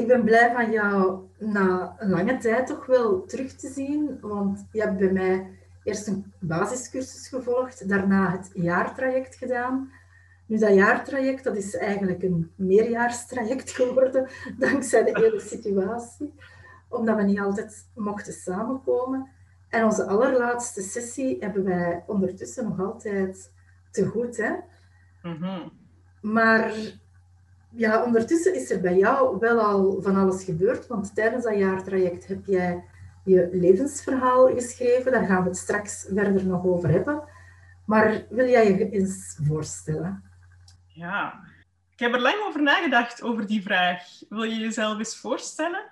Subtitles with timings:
[0.00, 4.66] Ik ben blij van jou na een lange tijd toch wel terug te zien, want
[4.72, 5.50] je hebt bij mij
[5.82, 9.92] eerst een basiscursus gevolgd, daarna het jaartraject gedaan.
[10.46, 16.34] Nu, dat jaartraject, dat is eigenlijk een meerjaarstraject geworden, dankzij de hele situatie,
[16.88, 19.28] omdat we niet altijd mochten samenkomen.
[19.68, 23.52] En onze allerlaatste sessie hebben wij ondertussen nog altijd
[23.90, 24.52] te goed, hè?
[25.22, 25.68] Mhm.
[26.20, 26.72] Maar
[27.70, 32.26] ja, ondertussen is er bij jou wel al van alles gebeurd, want tijdens dat jaartraject
[32.26, 32.84] heb jij
[33.24, 35.12] je levensverhaal geschreven.
[35.12, 37.22] Daar gaan we het straks verder nog over hebben.
[37.86, 40.22] Maar wil jij je eens voorstellen?
[40.86, 41.40] Ja,
[41.92, 44.02] ik heb er lang over nagedacht over die vraag.
[44.28, 45.90] Wil je jezelf eens voorstellen?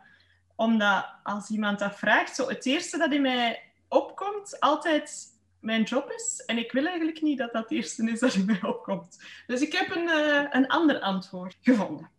[0.56, 5.27] Omdat als iemand dat vraagt, zo het eerste dat in mij opkomt, altijd
[5.61, 6.42] mijn job is.
[6.47, 9.19] En ik wil eigenlijk niet dat dat eerste is dat in mij opkomt.
[9.47, 12.11] Dus ik heb een, uh, een ander antwoord gevonden.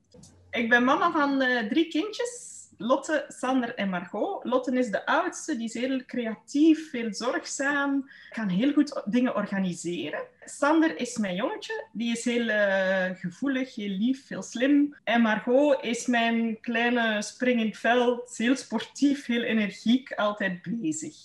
[0.52, 2.50] Ik ben mama van uh, drie kindjes.
[2.82, 4.44] Lotte, Sander en Margot.
[4.44, 10.22] Lotte is de oudste, die is heel creatief, veel zorgzaam, kan heel goed dingen organiseren.
[10.46, 14.96] Sander is mijn jongetje, die is heel uh, gevoelig, heel lief, heel slim.
[15.04, 21.16] En Margot is mijn kleine springend veld, heel sportief, heel energiek, altijd bezig.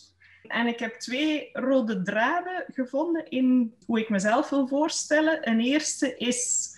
[0.47, 5.49] En ik heb twee rode draden gevonden in hoe ik mezelf wil voorstellen.
[5.49, 6.71] Een eerste is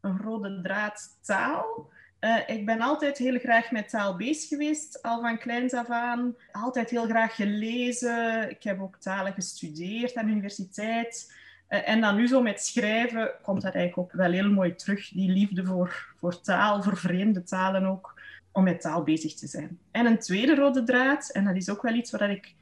[0.00, 1.88] een rode draad taal.
[2.20, 6.34] Uh, ik ben altijd heel graag met taal bezig geweest, al van kleins af aan.
[6.52, 8.50] Altijd heel graag gelezen.
[8.50, 11.34] Ik heb ook talen gestudeerd aan de universiteit.
[11.68, 15.08] Uh, en dan nu zo met schrijven komt dat eigenlijk ook wel heel mooi terug.
[15.08, 18.20] Die liefde voor, voor taal, voor vreemde talen ook,
[18.52, 19.78] om met taal bezig te zijn.
[19.90, 22.54] En een tweede rode draad, en dat is ook wel iets waar ik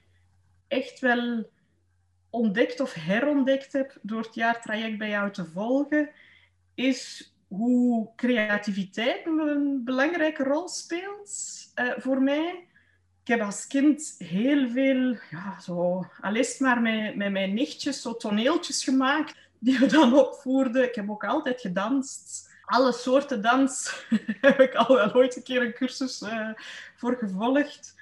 [0.68, 1.50] echt wel
[2.30, 6.10] ontdekt of herontdekt heb door het jaartraject bij jou te volgen,
[6.74, 11.30] is hoe creativiteit een belangrijke rol speelt
[11.74, 12.66] uh, voor mij.
[13.22, 18.02] Ik heb als kind heel veel, ja, zo, al is maar met, met mijn nichtjes,
[18.02, 20.84] zo toneeltjes gemaakt die we dan opvoerden.
[20.84, 22.48] Ik heb ook altijd gedanst.
[22.64, 24.04] Alle soorten dans
[24.40, 26.48] heb ik al wel ooit een keer een cursus uh,
[26.96, 27.94] voor gevolgd.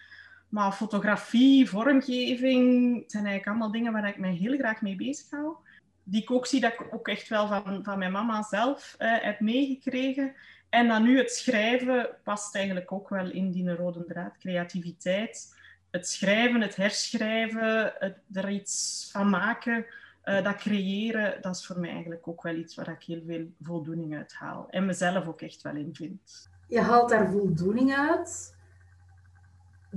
[0.57, 5.55] Maar fotografie, vormgeving, zijn eigenlijk allemaal dingen waar ik mij heel graag mee bezig hou.
[6.03, 9.17] Die ik ook zie dat ik ook echt wel van, van mijn mama zelf uh,
[9.21, 10.35] heb meegekregen.
[10.69, 14.39] En dan nu het schrijven past eigenlijk ook wel in die rode draad.
[14.39, 15.57] Creativiteit,
[15.91, 19.87] het schrijven, het herschrijven, het, er iets van maken,
[20.25, 23.47] uh, dat creëren, dat is voor mij eigenlijk ook wel iets waar ik heel veel
[23.63, 24.67] voldoening uit haal.
[24.71, 26.49] En mezelf ook echt wel in vind.
[26.69, 28.56] Je haalt daar voldoening uit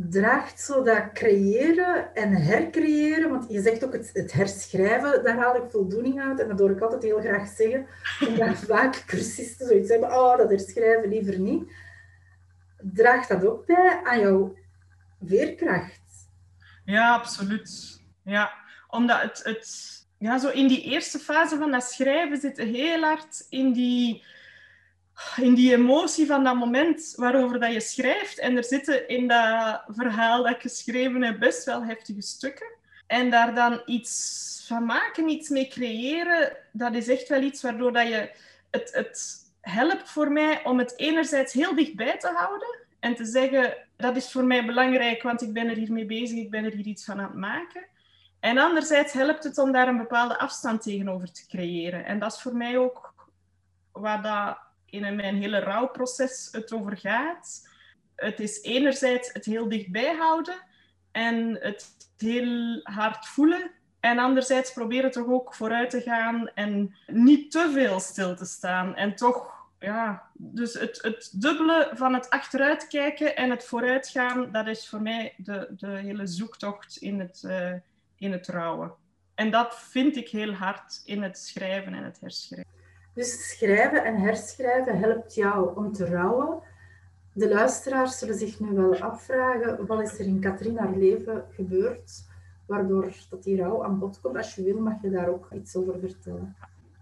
[0.07, 5.55] draagt zo dat creëren en hercreëren, want je zegt ook het, het, herschrijven, daar haal
[5.55, 7.87] ik voldoening uit en dat hoor ik altijd heel graag zeggen,
[8.27, 11.71] omdat vaak cursisten zoiets hebben, oh, dat herschrijven liever niet.
[12.77, 14.57] Draagt dat ook bij aan jouw
[15.25, 16.01] veerkracht?
[16.85, 18.01] Ja, absoluut.
[18.23, 18.53] Ja,
[18.87, 23.45] omdat het, het ja, zo in die eerste fase van dat schrijven zit heel hard
[23.49, 24.23] in die
[25.35, 28.39] in die emotie van dat moment waarover dat je schrijft.
[28.39, 32.67] En er zitten in dat verhaal dat ik geschreven heb best wel heftige stukken.
[33.07, 37.93] En daar dan iets van maken, iets mee creëren, dat is echt wel iets waardoor
[37.93, 38.31] dat je...
[38.69, 43.77] Het, het helpt voor mij om het enerzijds heel dichtbij te houden en te zeggen,
[43.97, 46.85] dat is voor mij belangrijk, want ik ben er hiermee bezig, ik ben er hier
[46.85, 47.85] iets van aan het maken.
[48.39, 52.05] En anderzijds helpt het om daar een bepaalde afstand tegenover te creëren.
[52.05, 53.13] En dat is voor mij ook
[53.91, 54.57] waar dat
[54.91, 57.67] in mijn hele rouwproces het over gaat.
[58.15, 60.55] Het is enerzijds het heel dichtbij houden
[61.11, 63.71] en het heel hard voelen.
[63.99, 68.95] En anderzijds proberen toch ook vooruit te gaan en niet te veel stil te staan.
[68.95, 74.87] En toch ja, dus het, het dubbele van het achteruitkijken en het vooruitgaan, dat is
[74.87, 77.73] voor mij de, de hele zoektocht in het, uh,
[78.17, 78.93] in het rouwen.
[79.35, 82.71] En dat vind ik heel hard in het schrijven en het herschrijven.
[83.19, 86.59] Dus schrijven en herschrijven helpt jou om te rouwen.
[87.33, 92.11] De luisteraars zullen zich nu wel afvragen, wat is er in Katrien leven gebeurd,
[92.67, 94.37] waardoor dat die rouw aan bod komt.
[94.37, 96.55] Als je wil, mag je daar ook iets over vertellen.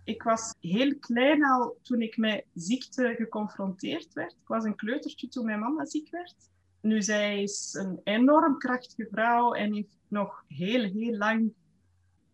[0.04, 4.32] Ik was heel klein al toen ik met ziekte geconfronteerd werd.
[4.32, 6.36] Ik was een kleutertje toen mijn mama ziek werd.
[6.82, 11.54] Nu, zij is een enorm krachtige vrouw en heeft nog heel, heel lang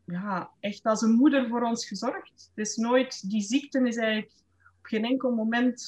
[0.05, 2.51] ja, echt als een moeder voor ons gezorgd.
[2.55, 4.31] Dus nooit, die ziekte is eigenlijk
[4.79, 5.81] op geen enkel moment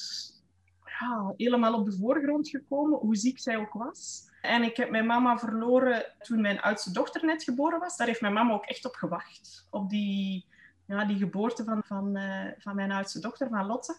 [1.00, 4.24] ja, helemaal op de voorgrond gekomen, hoe ziek zij ook was.
[4.40, 7.96] En ik heb mijn mama verloren toen mijn oudste dochter net geboren was.
[7.96, 9.66] Daar heeft mijn mama ook echt op gewacht.
[9.70, 10.46] Op die,
[10.86, 13.98] ja, die geboorte van, van, uh, van mijn oudste dochter, van Lotte.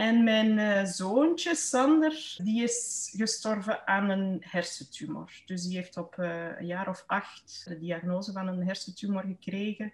[0.00, 5.42] En mijn uh, zoontje, Sander, die is gestorven aan een hersentumor.
[5.46, 9.92] Dus die heeft op uh, een jaar of acht de diagnose van een hersentumor gekregen.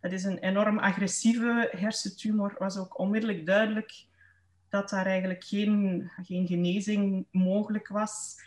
[0.00, 2.54] Dat is een enorm agressieve hersentumor.
[2.58, 4.04] was ook onmiddellijk duidelijk
[4.68, 8.40] dat daar eigenlijk geen, geen genezing mogelijk was.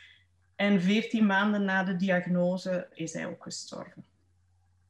[0.55, 4.05] En veertien maanden na de diagnose is hij ook gestorven.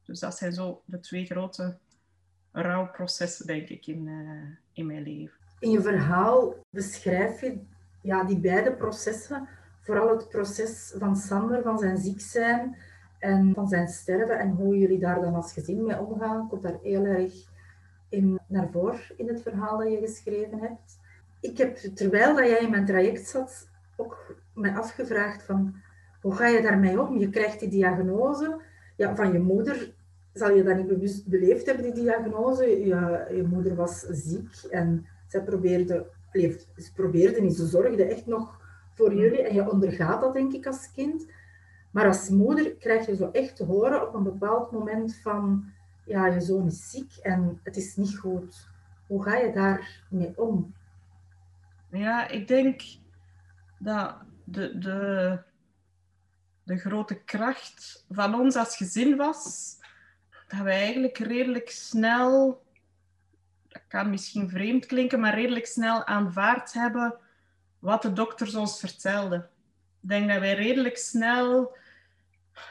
[0.04, 1.78] Dus dat zijn zo de twee grote
[2.52, 5.37] rouwprocessen, denk ik, in, uh, in mijn leven.
[5.60, 7.58] In je verhaal beschrijf je
[8.02, 9.48] ja, die beide processen,
[9.80, 12.76] vooral het proces van Sander, van zijn ziek zijn
[13.18, 16.78] en van zijn sterven en hoe jullie daar dan als gezin mee omgaan, komt daar
[16.82, 17.32] heel erg
[18.08, 20.98] in naar voren in het verhaal dat je geschreven hebt.
[21.40, 25.74] Ik heb, terwijl dat jij in mijn traject zat, ook me afgevraagd van,
[26.20, 27.18] hoe ga je daarmee om?
[27.18, 28.60] Je krijgt die diagnose
[28.96, 29.94] ja, van je moeder,
[30.32, 32.64] zal je dat niet bewust beleefd hebben, die diagnose.
[32.64, 36.06] Je, je moeder was ziek en zij probeerde,
[36.76, 38.60] ze probeerde niet, ze zorgde echt nog
[38.94, 41.26] voor jullie en je ondergaat dat denk ik als kind.
[41.90, 45.72] Maar als moeder krijg je zo echt te horen op een bepaald moment van,
[46.04, 48.68] ja, je zoon is ziek en het is niet goed.
[49.06, 50.74] Hoe ga je daarmee om?
[51.90, 52.82] Ja, ik denk
[53.78, 55.38] dat de, de,
[56.62, 59.76] de grote kracht van ons als gezin was
[60.48, 62.62] dat we eigenlijk redelijk snel
[63.88, 67.14] kan misschien vreemd klinken, maar redelijk snel aanvaard hebben
[67.78, 69.48] wat de dokters ons vertelden.
[70.02, 71.76] Ik denk dat wij redelijk snel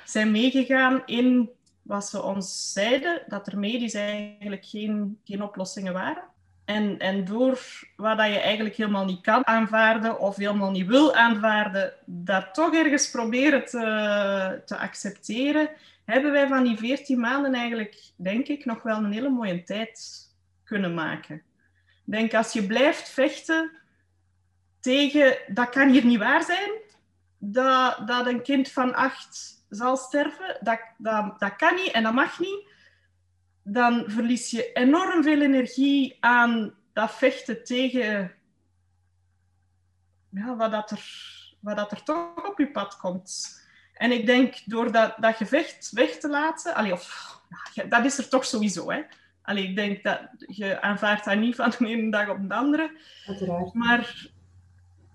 [0.06, 1.50] zijn meegegaan in
[1.82, 6.24] wat ze ons zeiden, dat er medisch eigenlijk geen, geen oplossingen waren.
[6.66, 7.60] En, en door
[7.96, 13.10] wat je eigenlijk helemaal niet kan aanvaarden of helemaal niet wil aanvaarden, dat toch ergens
[13.10, 15.70] proberen te, te accepteren,
[16.06, 20.27] hebben wij van die 14 maanden eigenlijk, denk ik, nog wel een hele mooie tijd
[20.68, 21.42] kunnen maken.
[22.04, 23.72] Denk, als je blijft vechten
[24.80, 26.72] tegen dat kan hier niet waar zijn,
[27.38, 32.14] dat, dat een kind van acht zal sterven, dat, dat, dat kan niet en dat
[32.14, 32.70] mag niet,
[33.64, 38.32] dan verlies je enorm veel energie aan dat vechten tegen
[40.30, 41.06] ja, wat, dat er,
[41.60, 43.62] wat dat er toch op je pad komt.
[43.94, 47.40] En ik denk, door dat, dat gevecht weg te laten, allee, of,
[47.90, 49.02] dat is er toch sowieso, hè.
[49.48, 52.92] Allee, ik denk dat je aanvaardt dat niet van de ene dag op de andere.
[53.26, 53.74] Uiteraard.
[53.74, 54.28] Maar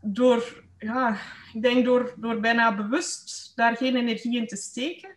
[0.00, 1.16] door, ja,
[1.52, 5.10] ik denk door, door bijna bewust daar geen energie in te steken.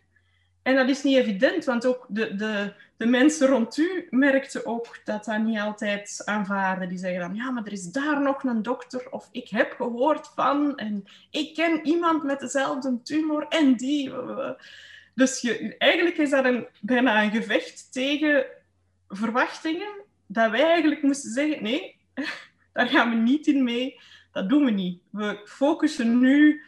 [0.62, 5.00] En dat is niet evident, want ook de, de, de mensen rond u merkten ook
[5.04, 6.88] dat dat niet altijd aanvaarden.
[6.88, 10.30] Die zeggen dan, ja, maar er is daar nog een dokter, of ik heb gehoord
[10.34, 14.12] van, en ik ken iemand met dezelfde tumor, en die...
[15.14, 18.46] Dus je, eigenlijk is dat een, bijna een gevecht tegen
[19.08, 21.96] verwachtingen dat wij eigenlijk moesten zeggen: nee,
[22.72, 24.00] daar gaan we niet in mee.
[24.32, 25.02] Dat doen we niet.
[25.10, 26.62] We focussen nu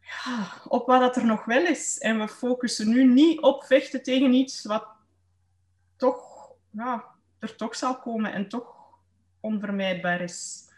[0.00, 1.98] ja, op wat dat er nog wel is.
[1.98, 4.86] En we focussen nu niet op vechten tegen iets wat
[5.96, 7.04] toch, ja,
[7.38, 8.74] er toch zal komen en toch
[9.40, 10.70] onvermijdbaar is.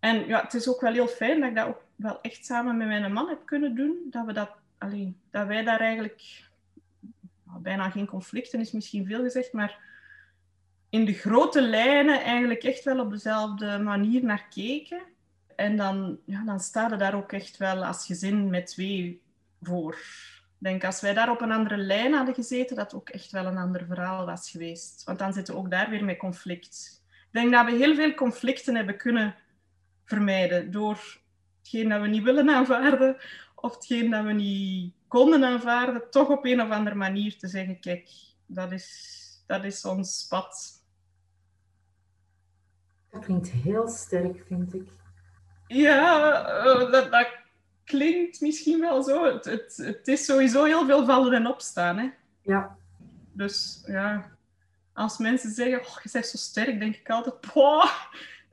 [0.00, 2.76] En ja, het is ook wel heel fijn dat ik dat ook wel echt samen
[2.76, 4.06] met mijn man heb kunnen doen.
[4.10, 6.44] Dat, we dat, alleen, dat wij daar eigenlijk
[7.60, 9.78] bijna geen conflicten is misschien veel gezegd, maar
[10.90, 15.02] in de grote lijnen eigenlijk echt wel op dezelfde manier naar keken.
[15.56, 19.22] En dan, ja, dan daar ook echt wel als gezin met twee
[19.62, 19.92] voor.
[20.58, 23.46] Ik denk, als wij daar op een andere lijn hadden gezeten, dat ook echt wel
[23.46, 25.04] een ander verhaal was geweest.
[25.04, 27.02] Want dan zitten we ook daar weer met conflict.
[27.08, 29.34] Ik denk dat we heel veel conflicten hebben kunnen
[30.04, 31.20] vermijden door
[31.58, 33.16] hetgeen dat we niet willen aanvaarden
[33.54, 37.80] of hetgeen dat we niet konden aanvaarden, toch op een of andere manier te zeggen,
[37.80, 38.10] kijk,
[38.46, 40.76] dat is, dat is ons pad
[43.10, 44.88] Dat klinkt heel sterk, vind ik.
[45.66, 47.28] Ja, eh, dat, dat
[47.84, 49.24] klinkt misschien wel zo.
[49.24, 51.98] Het, het, het is sowieso heel veel vallen en opstaan.
[51.98, 52.10] Hè?
[52.42, 52.76] Ja.
[53.32, 54.30] Dus ja,
[54.92, 57.34] als mensen zeggen, oh, je bent zo sterk, denk ik altijd,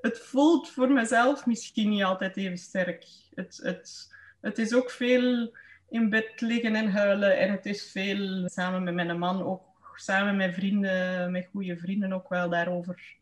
[0.01, 3.05] het voelt voor mezelf misschien niet altijd even sterk.
[3.36, 5.55] Het, het, het is ook veel
[5.94, 7.38] in bed liggen en huilen.
[7.38, 9.62] En het is veel samen met mijn man, ook
[9.96, 13.16] samen met vrienden, met goede vrienden ook wel daarover,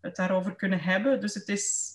[0.00, 1.20] het daarover kunnen hebben.
[1.20, 1.94] Dus het is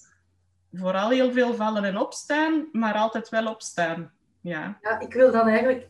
[0.73, 4.11] vooral heel veel vallen en opstaan, maar altijd wel opstaan.
[4.41, 5.87] Ja, ja ik wil dan eigenlijk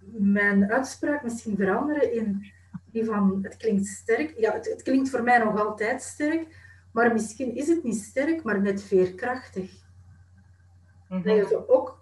[0.00, 2.52] mijn uitspraak misschien veranderen in
[2.84, 4.34] die van het klinkt sterk.
[4.38, 6.56] Ja, het, het klinkt voor mij nog altijd sterk,
[6.92, 9.70] maar misschien is het niet sterk, maar net veerkrachtig.
[11.08, 11.99] Mm Dat je ook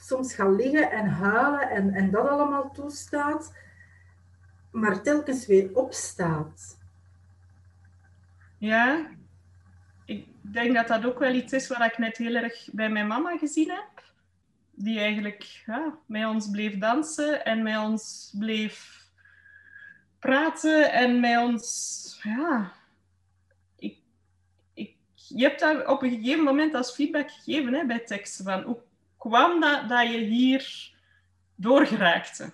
[0.00, 3.52] soms gaat liggen en huilen en, en dat allemaal toestaat,
[4.70, 6.78] maar telkens weer opstaat.
[8.58, 9.06] Ja,
[10.04, 13.06] ik denk dat dat ook wel iets is wat ik net heel erg bij mijn
[13.06, 14.02] mama gezien heb.
[14.70, 19.00] Die eigenlijk ja, met ons bleef dansen en met ons bleef
[20.18, 22.72] praten en met ons, ja,
[23.76, 23.98] ik,
[24.74, 28.62] ik, je hebt daar op een gegeven moment als feedback gegeven hè, bij teksten van
[28.62, 28.78] hoe
[29.20, 30.92] kwam dat dat je hier
[31.54, 32.52] doorgeraakte?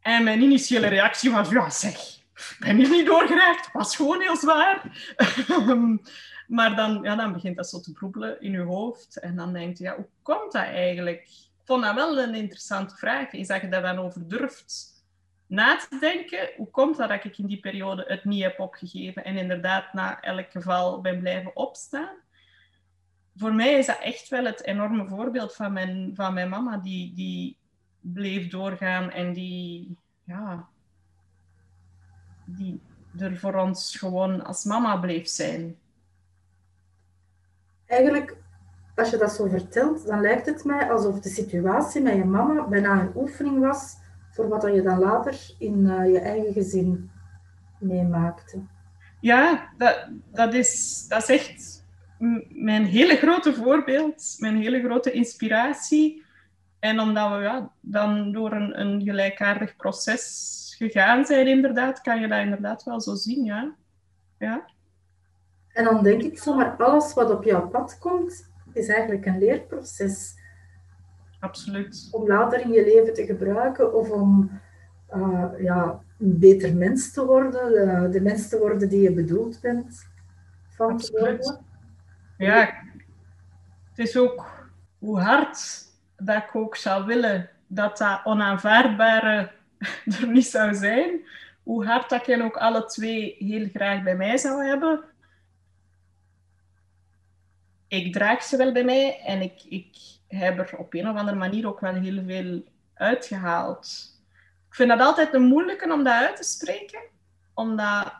[0.00, 2.18] En mijn initiële reactie was, ja zeg,
[2.58, 4.82] ben hier niet doorgeraakt, was gewoon heel zwaar.
[6.56, 9.76] maar dan, ja, dan begint dat zo te broebelen in je hoofd en dan denk
[9.76, 11.20] je, ja, hoe komt dat eigenlijk?
[11.20, 15.04] Ik vond dat wel een interessante vraag, is dat je daar dan over durft
[15.46, 19.24] na te denken, hoe komt dat dat ik in die periode het niet heb opgegeven
[19.24, 22.16] en inderdaad na elk geval ben blijven opstaan?
[23.40, 27.14] Voor mij is dat echt wel het enorme voorbeeld van mijn, van mijn mama, die,
[27.14, 27.56] die
[28.00, 30.68] bleef doorgaan en die, ja,
[32.44, 32.80] die
[33.18, 35.76] er voor ons gewoon als mama bleef zijn.
[37.86, 38.36] Eigenlijk,
[38.94, 42.68] als je dat zo vertelt, dan lijkt het mij alsof de situatie met je mama
[42.68, 43.96] bijna een oefening was
[44.30, 47.10] voor wat je dan later in uh, je eigen gezin
[47.78, 48.60] meemaakte.
[49.20, 51.79] Ja, dat, dat, is, dat is echt
[52.48, 56.24] mijn hele grote voorbeeld, mijn hele grote inspiratie.
[56.78, 62.28] En omdat we ja, dan door een, een gelijkaardig proces gegaan zijn, inderdaad, kan je
[62.28, 63.74] dat inderdaad wel zo zien, ja.
[64.38, 64.64] ja.
[65.72, 70.34] En dan denk ik zomaar, alles wat op jouw pad komt, is eigenlijk een leerproces
[71.40, 72.08] absoluut.
[72.10, 74.50] Om later in je leven te gebruiken of om
[75.14, 79.60] uh, ja, een beter mens te worden, de, de, mens te worden die je bedoeld
[79.60, 80.06] bent
[80.68, 81.68] van te worden.
[82.40, 82.84] Ja,
[83.88, 84.68] het is ook
[84.98, 85.84] hoe hard
[86.16, 89.52] dat ik ook zou willen dat dat onaanvaardbare
[90.20, 91.26] er niet zou zijn,
[91.62, 95.04] hoe hard dat ik ook alle twee heel graag bij mij zou hebben.
[97.88, 99.96] Ik draag ze wel bij mij en ik, ik
[100.28, 104.18] heb er op een of andere manier ook wel heel veel uitgehaald.
[104.68, 107.00] Ik vind dat altijd een moeilijke om dat uit te spreken,
[107.54, 108.12] omdat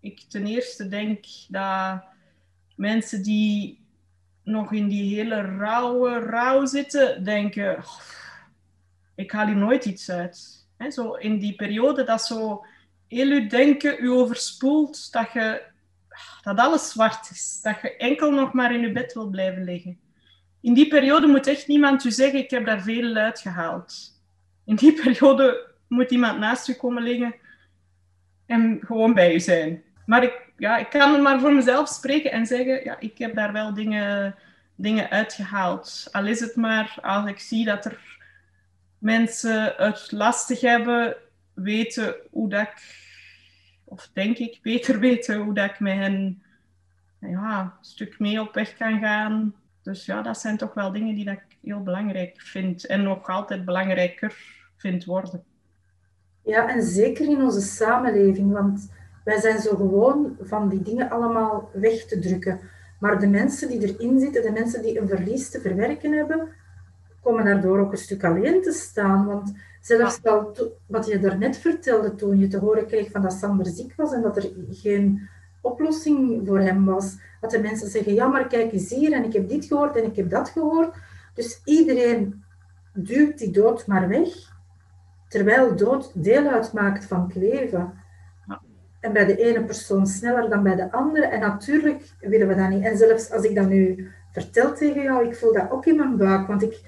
[0.00, 2.12] ik ten eerste denk dat
[2.74, 3.82] mensen die
[4.42, 7.84] nog in die hele rauwe rouw zitten, denken:
[9.14, 10.66] ik haal hier nooit iets uit.
[10.88, 12.64] Zo in die periode dat zo
[13.08, 15.62] heel je denken u overspoelt, dat, je,
[16.42, 19.98] dat alles zwart is, dat je enkel nog maar in je bed wil blijven liggen
[20.64, 24.20] in die periode moet echt niemand u zeggen, ik heb daar veel uitgehaald.
[24.64, 27.34] In die periode moet iemand naast u komen liggen
[28.46, 29.82] en gewoon bij u zijn.
[30.06, 33.52] Maar ik, ja, ik kan maar voor mezelf spreken en zeggen, ja, ik heb daar
[33.52, 34.34] wel dingen,
[34.74, 36.08] dingen uitgehaald.
[36.12, 38.18] Al is het maar als ik zie dat er
[38.98, 41.16] mensen het lastig hebben,
[41.54, 43.02] weten hoe dat ik,
[43.84, 46.42] of denk ik, beter weten hoe dat ik met hen
[47.18, 51.14] ja, een stuk mee op weg kan gaan dus ja, dat zijn toch wel dingen
[51.14, 54.36] die dat ik heel belangrijk vind en nog altijd belangrijker
[54.76, 55.44] vind worden.
[56.42, 58.92] Ja, en zeker in onze samenleving, want
[59.24, 62.60] wij zijn zo gewoon van die dingen allemaal weg te drukken.
[62.98, 66.48] Maar de mensen die erin zitten, de mensen die een verlies te verwerken hebben,
[67.22, 69.26] komen daardoor ook een stuk alleen te staan.
[69.26, 73.66] Want zelfs wel wat je daarnet vertelde toen je te horen kreeg van dat Sander
[73.66, 75.28] ziek was en dat er geen
[75.60, 77.16] oplossing voor hem was.
[77.40, 80.04] Dat de mensen zeggen, ja, maar kijk eens hier en ik heb dit gehoord en
[80.04, 80.96] ik heb dat gehoord.
[81.34, 82.44] Dus iedereen
[82.92, 84.28] duwt die dood maar weg,
[85.28, 87.92] terwijl dood deel uitmaakt van het leven.
[89.04, 91.26] En bij de ene persoon sneller dan bij de andere.
[91.26, 92.84] En natuurlijk willen we dat niet.
[92.84, 96.16] En zelfs als ik dat nu vertel tegen jou, ik voel dat ook in mijn
[96.16, 96.46] buik.
[96.46, 96.80] Want ik,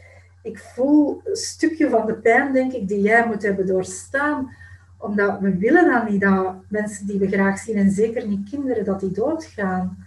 [0.43, 4.55] ik voel een stukje van de pijn, denk ik, die jij moet hebben doorstaan
[4.99, 8.85] Omdat we willen dan niet dat mensen die we graag zien, en zeker niet kinderen,
[8.85, 10.07] dat die doodgaan.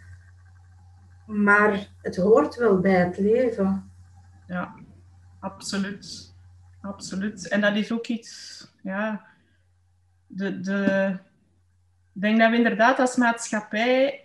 [1.26, 3.92] Maar het hoort wel bij het leven.
[4.48, 4.76] Ja,
[5.40, 6.34] absoluut.
[6.82, 7.48] Absoluut.
[7.48, 9.26] En dat is ook iets, ja,
[10.28, 11.18] de, de,
[12.20, 14.22] ik denk dat we inderdaad als maatschappij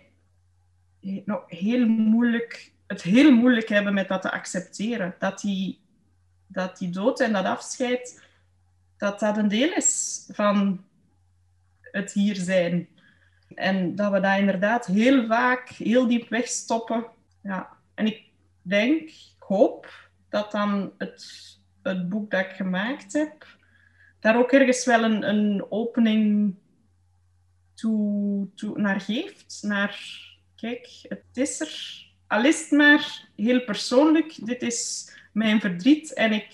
[1.25, 5.15] nog heel moeilijk, het heel moeilijk hebben met dat te accepteren.
[5.19, 5.79] Dat die,
[6.47, 8.23] dat die dood en dat afscheid,
[8.97, 10.83] dat dat een deel is van
[11.81, 12.87] het hier zijn.
[13.53, 17.05] En dat we dat inderdaad heel vaak heel diep wegstoppen.
[17.43, 17.69] Ja.
[17.93, 18.23] En ik
[18.61, 21.25] denk, ik hoop dat dan het,
[21.83, 23.45] het boek dat ik gemaakt heb,
[24.19, 26.55] daar ook ergens wel een, een opening
[27.75, 29.59] toe, toe naar geeft.
[29.61, 29.99] Naar,
[30.55, 32.03] kijk, het is er.
[32.27, 34.45] Al is het maar heel persoonlijk.
[34.45, 36.47] Dit is mijn verdriet en ik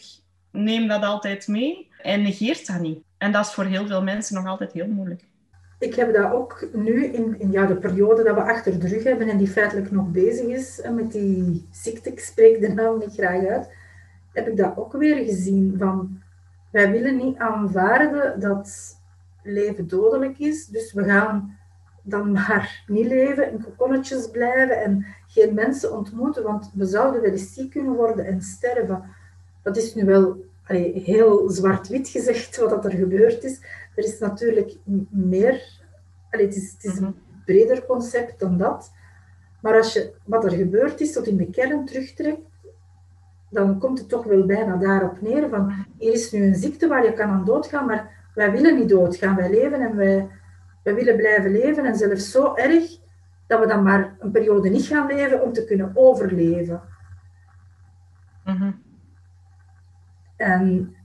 [0.52, 3.00] neem dat altijd mee en negeert dat niet.
[3.18, 5.30] En dat is voor heel veel mensen nog altijd heel moeilijk.
[5.80, 9.04] Ik heb dat ook nu, in, in ja, de periode dat we achter de rug
[9.04, 13.14] hebben en die feitelijk nog bezig is met die ziekte, ik spreek de naam niet
[13.14, 13.70] graag uit,
[14.34, 15.76] heb ik dat ook weer gezien.
[15.78, 16.22] Van,
[16.72, 18.96] wij willen niet aanvaarden dat
[19.44, 21.58] leven dodelijk is, dus we gaan
[22.04, 27.32] dan maar niet leven, in kokonnetjes blijven en geen mensen ontmoeten, want we zouden wel
[27.32, 29.04] eens ziek kunnen worden en sterven.
[29.62, 33.62] Dat is nu wel allee, heel zwart-wit gezegd wat er gebeurd is.
[33.96, 34.78] Er is natuurlijk
[35.10, 35.80] meer,
[36.30, 37.44] allee, het, is, het is een mhm.
[37.46, 38.92] breder concept dan dat.
[39.62, 42.42] Maar als je wat er gebeurd is tot in de kern terugtrekt,
[43.50, 47.06] dan komt het toch wel bijna daarop neer van hier is nu een ziekte waar
[47.06, 50.28] je kan aan doodgaan, maar wij willen niet doodgaan, wij leven en wij,
[50.84, 53.00] wij willen blijven leven en zelfs zo erg
[53.48, 56.82] dat we dan maar een periode niet gaan leven om te kunnen overleven.
[58.46, 58.72] Mhm.
[60.36, 60.96] En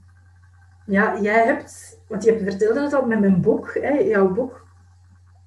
[0.85, 4.65] ja, jij hebt, want je vertelde het al met mijn boek, hè, jouw boek.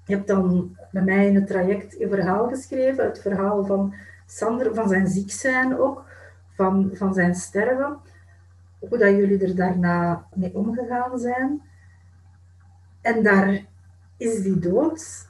[0.05, 3.95] Je hebt dan bij mij in het traject een verhaal geschreven, het verhaal van
[4.27, 6.05] Sander, van zijn ziek zijn ook
[6.55, 7.99] van, van zijn sterven.
[8.79, 11.63] Hoe dat jullie er daarna mee omgegaan zijn.
[13.01, 13.65] En daar
[14.17, 15.29] is die dood,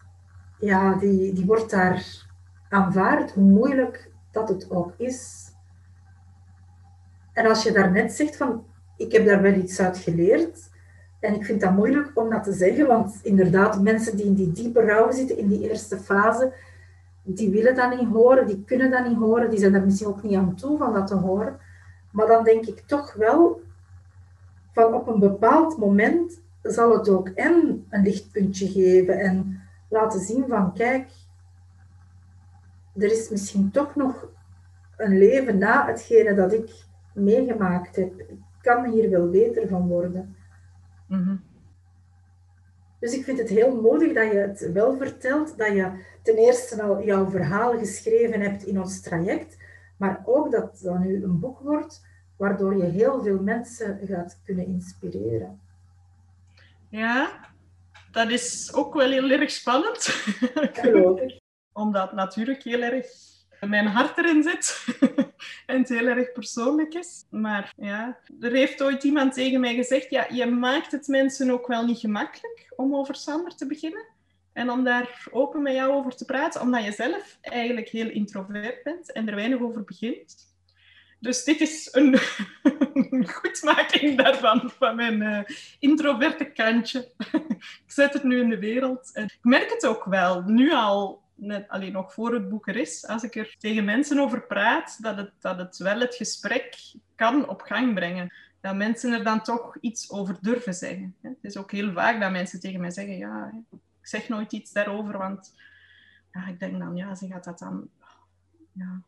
[0.59, 2.26] ja, die, die wordt daar
[2.68, 5.48] aanvaard, hoe moeilijk dat het ook is.
[7.33, 8.64] En als je daarnet zegt van,
[8.96, 10.68] ik heb daar wel iets uit geleerd,
[11.20, 14.52] en ik vind dat moeilijk om dat te zeggen, want inderdaad, mensen die in die
[14.52, 16.52] diepe rouw zitten, in die eerste fase,
[17.22, 20.22] die willen dat niet horen, die kunnen dat niet horen, die zijn er misschien ook
[20.22, 21.59] niet aan toe van dat te horen.
[22.12, 23.61] Maar dan denk ik toch wel
[24.72, 30.44] van op een bepaald moment zal het ook en een lichtpuntje geven en laten zien
[30.49, 31.11] van kijk,
[32.94, 34.29] er is misschien toch nog
[34.96, 38.20] een leven na hetgene dat ik meegemaakt heb.
[38.20, 40.37] Ik kan hier wel beter van worden.
[41.07, 41.37] Mhm.
[42.99, 45.90] Dus ik vind het heel moedig dat je het wel vertelt, dat je
[46.23, 49.57] ten eerste al jouw verhaal geschreven hebt in ons traject,
[49.96, 54.66] maar ook dat dat nu een boek wordt waardoor je heel veel mensen gaat kunnen
[54.66, 55.61] inspireren.
[56.90, 57.40] Ja,
[58.11, 60.22] dat is ook wel heel erg spannend.
[61.72, 63.07] Omdat natuurlijk heel erg
[63.61, 64.87] mijn hart erin zit
[65.66, 67.26] en het heel erg persoonlijk is.
[67.31, 71.66] Maar ja, er heeft ooit iemand tegen mij gezegd, ja, je maakt het mensen ook
[71.66, 74.07] wel niet gemakkelijk om over Sander te beginnen.
[74.53, 78.83] En om daar open met jou over te praten, omdat je zelf eigenlijk heel introvert
[78.83, 80.49] bent en er weinig over begint.
[81.20, 82.18] Dus dit is een
[83.28, 85.40] goedmaking daarvan, van mijn uh,
[85.78, 87.12] introverte kantje.
[87.59, 89.11] ik zet het nu in de wereld.
[89.12, 92.76] En ik merk het ook wel, nu al, net alleen nog voor het boek er
[92.76, 96.76] is, als ik er tegen mensen over praat, dat het, dat het wel het gesprek
[97.14, 98.35] kan op gang brengen.
[98.61, 101.16] Dat mensen er dan toch iets over durven zeggen.
[101.22, 104.72] Het is ook heel vaak dat mensen tegen mij zeggen, ja, ik zeg nooit iets
[104.72, 105.54] daarover, want
[106.33, 107.88] ja, ik denk dan, ja, ze gaat dat dan...
[108.72, 109.02] Ja.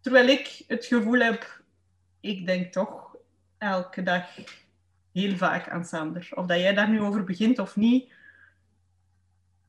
[0.00, 1.62] Terwijl ik het gevoel heb,
[2.20, 3.16] ik denk toch
[3.58, 4.24] elke dag
[5.12, 6.28] heel vaak aan Sander.
[6.34, 8.12] Of dat jij daar nu over begint of niet,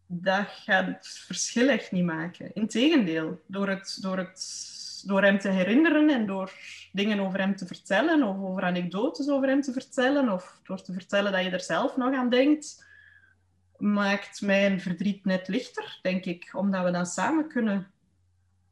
[0.07, 2.53] dat gaat het verschil echt niet maken.
[2.53, 6.51] Integendeel, door, het, door, het, door hem te herinneren en door
[6.91, 10.93] dingen over hem te vertellen, of over anekdotes over hem te vertellen, of door te
[10.93, 12.85] vertellen dat je er zelf nog aan denkt,
[13.77, 16.49] maakt mijn verdriet net lichter, denk ik.
[16.53, 17.90] Omdat we dan samen kunnen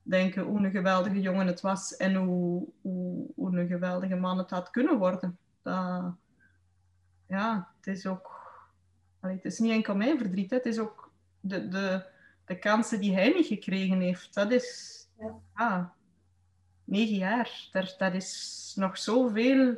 [0.04, 4.50] denken hoe een geweldige jongen het was en hoe, hoe, hoe een geweldige man het
[4.50, 5.38] had kunnen worden.
[5.62, 6.16] Dat,
[7.28, 8.38] ja, het is ook...
[9.20, 12.06] het is niet enkel mijn verdriet, het is ook de, de,
[12.46, 14.34] de kansen die hij niet gekregen heeft.
[14.34, 14.98] Dat is...
[15.20, 15.36] Ja.
[15.54, 15.86] Ah,
[16.84, 17.68] negen jaar.
[17.72, 19.78] Dat, dat is nog zoveel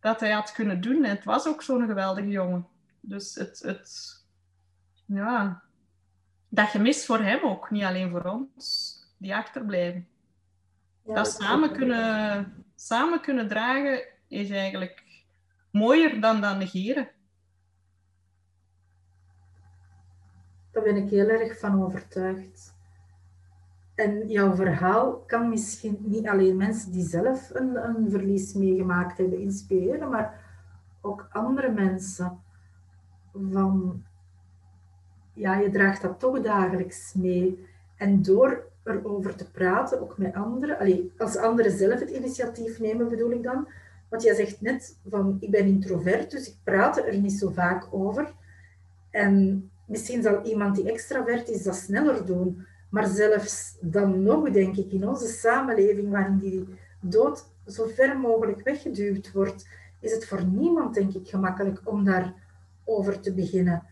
[0.00, 1.04] dat hij had kunnen doen.
[1.04, 2.66] En het was ook zo'n geweldige jongen.
[3.00, 4.16] Dus het, het,
[5.04, 5.62] ja,
[6.48, 10.08] dat gemis voor hem ook, niet alleen voor ons, die achterblijven.
[11.02, 15.04] Ja, dat, samen kunnen, samen kunnen dragen is eigenlijk
[15.70, 17.08] mooier dan dat negeren.
[20.70, 22.76] Daar ben ik heel erg van overtuigd.
[23.94, 29.40] En jouw verhaal kan misschien niet alleen mensen die zelf een, een verlies meegemaakt hebben
[29.40, 30.40] inspireren, maar
[31.00, 32.42] ook andere mensen.
[33.32, 34.04] Van,
[35.32, 37.66] ja, je draagt dat toch dagelijks mee.
[37.96, 43.08] En door erover te praten, ook met anderen, allee, als anderen zelf het initiatief nemen,
[43.08, 43.68] bedoel ik dan.
[44.08, 47.88] Want jij zegt net van, ik ben introvert, dus ik praat er niet zo vaak
[47.90, 48.32] over.
[49.10, 52.66] En misschien zal iemand die extravert is dat sneller doen.
[52.88, 56.68] Maar zelfs dan nog, denk ik, in onze samenleving waarin die
[57.00, 59.68] dood zo ver mogelijk weggeduwd wordt,
[60.00, 63.82] is het voor niemand, denk ik, gemakkelijk om daarover te beginnen.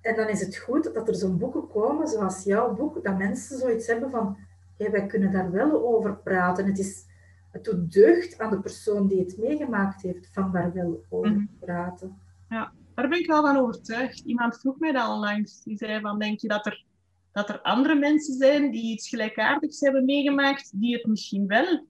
[0.00, 3.58] En dan is het goed dat er zo'n boeken komen, zoals jouw boek, dat mensen
[3.58, 4.38] zoiets hebben van,
[4.76, 6.66] hey, wij kunnen daar wel over praten.
[6.66, 7.04] Het, is,
[7.50, 11.46] het doet deugd aan de persoon die het meegemaakt heeft, van daar wel over mhm.
[11.46, 12.18] te praten.
[12.48, 14.18] Ja, daar ben ik wel van overtuigd.
[14.20, 15.62] Iemand vroeg mij dat onlangs.
[15.62, 16.84] Die zei van, denk je dat er,
[17.32, 21.86] dat er andere mensen zijn die iets gelijkaardigs hebben meegemaakt, die het misschien wel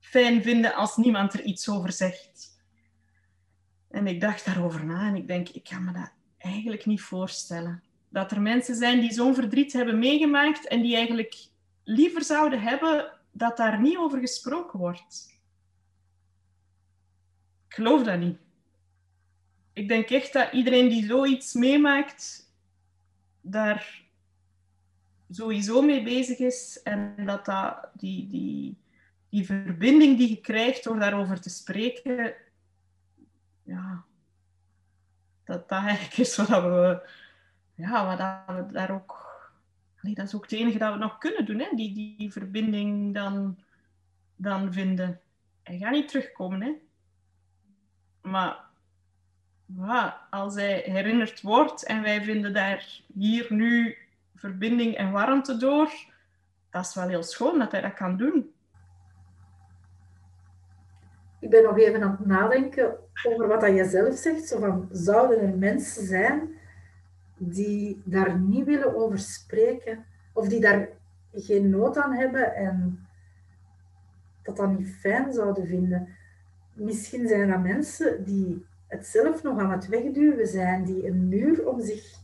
[0.00, 2.62] fijn vinden als niemand er iets over zegt?
[3.90, 6.12] En ik dacht daarover na en ik denk, ik kan me dat
[6.44, 7.82] eigenlijk niet voorstellen.
[8.08, 11.46] Dat er mensen zijn die zo'n verdriet hebben meegemaakt en die eigenlijk
[11.84, 15.32] liever zouden hebben dat daar niet over gesproken wordt.
[17.68, 18.38] Ik geloof dat niet.
[19.72, 22.52] Ik denk echt dat iedereen die zoiets meemaakt,
[23.40, 24.02] daar
[25.30, 28.76] sowieso mee bezig is en dat, dat die, die,
[29.28, 32.34] die verbinding die je krijgt door daarover te spreken,
[33.62, 34.04] ja,
[35.44, 37.08] dat dat eigenlijk is wat we,
[37.74, 39.42] ja, wat we daar ook,
[40.00, 41.68] nee, dat is ook het enige dat we nog kunnen doen, hè?
[41.74, 43.58] Die, die verbinding dan,
[44.36, 45.20] dan vinden.
[45.62, 46.72] Hij gaat niet terugkomen, hè.
[48.20, 48.56] Maar
[49.66, 53.96] ja, als hij herinnerd wordt en wij vinden daar hier nu
[54.34, 55.92] verbinding en warmte door,
[56.70, 58.53] dat is wel heel schoon dat hij dat kan doen.
[61.44, 64.48] Ik ben nog even aan het nadenken over wat dat je zelf zegt.
[64.48, 66.54] Zo van, zouden er mensen zijn
[67.36, 70.04] die daar niet willen over spreken?
[70.32, 70.88] Of die daar
[71.32, 73.06] geen nood aan hebben en
[74.42, 76.08] dat dat niet fijn zouden vinden?
[76.72, 81.68] Misschien zijn er mensen die het zelf nog aan het wegduwen zijn, die een muur
[81.68, 82.14] om zich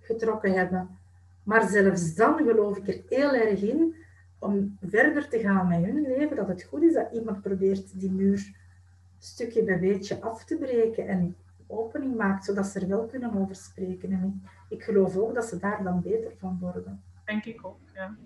[0.00, 0.98] getrokken hebben.
[1.42, 3.94] Maar zelfs dan geloof ik er heel erg in
[4.40, 8.10] om verder te gaan met hun leven, dat het goed is dat iemand probeert die
[8.10, 8.58] muur
[9.18, 13.54] stukje bij beetje af te breken en opening maakt, zodat ze er wel kunnen over
[13.54, 14.12] spreken.
[14.12, 17.02] En ik, geloof ook dat ze daar dan beter van worden.
[17.24, 18.16] Denk ik ook, ja.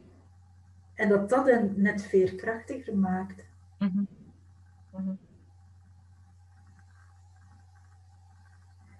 [0.94, 3.44] En dat dat hen net veerkrachtiger maakt.
[3.79, 4.09] Mm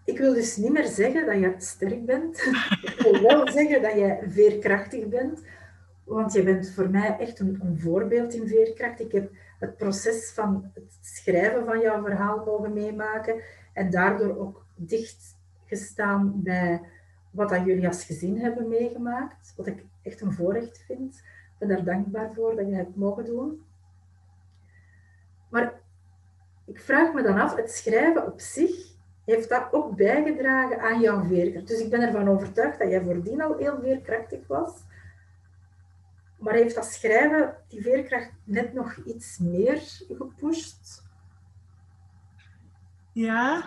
[0.05, 2.39] Ik wil dus niet meer zeggen dat je sterk bent.
[2.91, 5.43] ik wil wel zeggen dat je veerkrachtig bent.
[6.05, 9.01] Want je bent voor mij echt een, een, voorbeeld in veerkracht.
[9.01, 13.43] Ik heb het proces van het schrijven van jouw verhaal mogen meemaken.
[13.73, 16.81] En daardoor ook dicht gestaan bij
[17.31, 19.55] wat dat jullie als gezin hebben meegemaakt.
[19.57, 21.15] Wat ik echt een voorrecht vind.
[21.15, 23.65] Ik ben daar dankbaar voor dat je het mogen doen.
[25.49, 25.73] Maar
[26.65, 28.93] ik vraag me dan af, het schrijven op zich
[29.25, 31.69] heeft dat ook bijgedragen aan jouw veerkracht.
[31.69, 34.73] Dus ik ben ervan overtuigd dat jij voordien al heel veerkrachtig was.
[36.45, 39.81] Maar heeft dat schrijven die veerkracht net nog iets meer
[40.19, 41.03] gepusht?
[43.13, 43.65] Ja,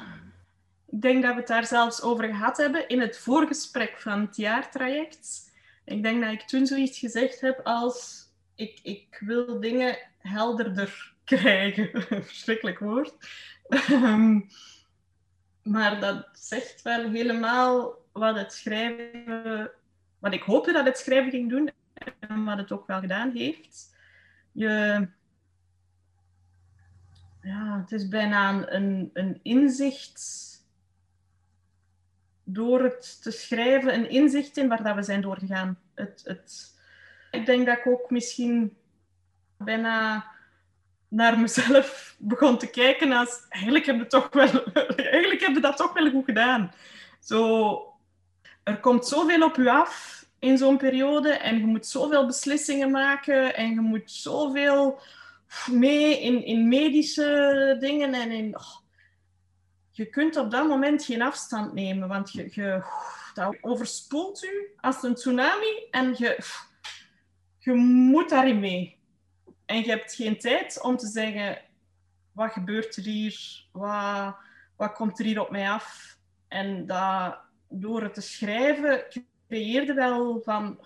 [0.86, 4.36] ik denk dat we het daar zelfs over gehad hebben in het voorgesprek van het
[4.36, 5.52] jaartraject.
[5.86, 12.04] Ik denk dat ik toen zoiets gezegd heb als ik, ik wil dingen helderder krijgen.
[12.26, 13.14] Verschrikkelijk woord.
[13.68, 14.40] Ehm,
[15.64, 19.72] maar dat zegt wel helemaal wat het schrijven,
[20.20, 21.74] wat ik hoopte dat het schrijven ging doen en
[22.46, 23.96] wat het ook wel gedaan heeft.
[24.52, 25.08] Je,
[27.42, 30.46] ja, het is bijna een, een inzicht
[32.44, 35.80] door het te schrijven, een inzicht in waar dat we zijn doorgegaan.
[35.94, 36.76] Het, het,
[37.32, 38.78] ik denk dat ik ook misschien
[39.58, 40.26] bijna
[41.08, 44.64] naar mezelf begon te kijken als eigenlijk hebben we, toch wel,
[44.96, 46.72] eigenlijk hebben we dat toch wel goed gedaan.
[47.20, 47.94] Zo,
[48.64, 53.56] er komt zoveel op u af in zo'n periode en je moet zoveel beslissingen maken
[53.56, 55.00] en je moet zoveel
[55.72, 58.58] mee in, in medische dingen en in...
[58.58, 58.76] Oh,
[59.92, 62.84] je kunt op dat moment geen afstand nemen, want je, je,
[63.34, 66.40] dat overspoelt u als een tsunami en je,
[67.58, 68.98] je moet daarin mee.
[69.66, 71.62] En je hebt geen tijd om te zeggen,
[72.32, 73.66] wat gebeurt er hier?
[73.72, 74.36] Wat,
[74.76, 76.18] wat komt er hier op mij af?
[76.48, 77.38] En dat,
[77.70, 79.04] door het te schrijven,
[79.48, 80.80] creëerde wel van,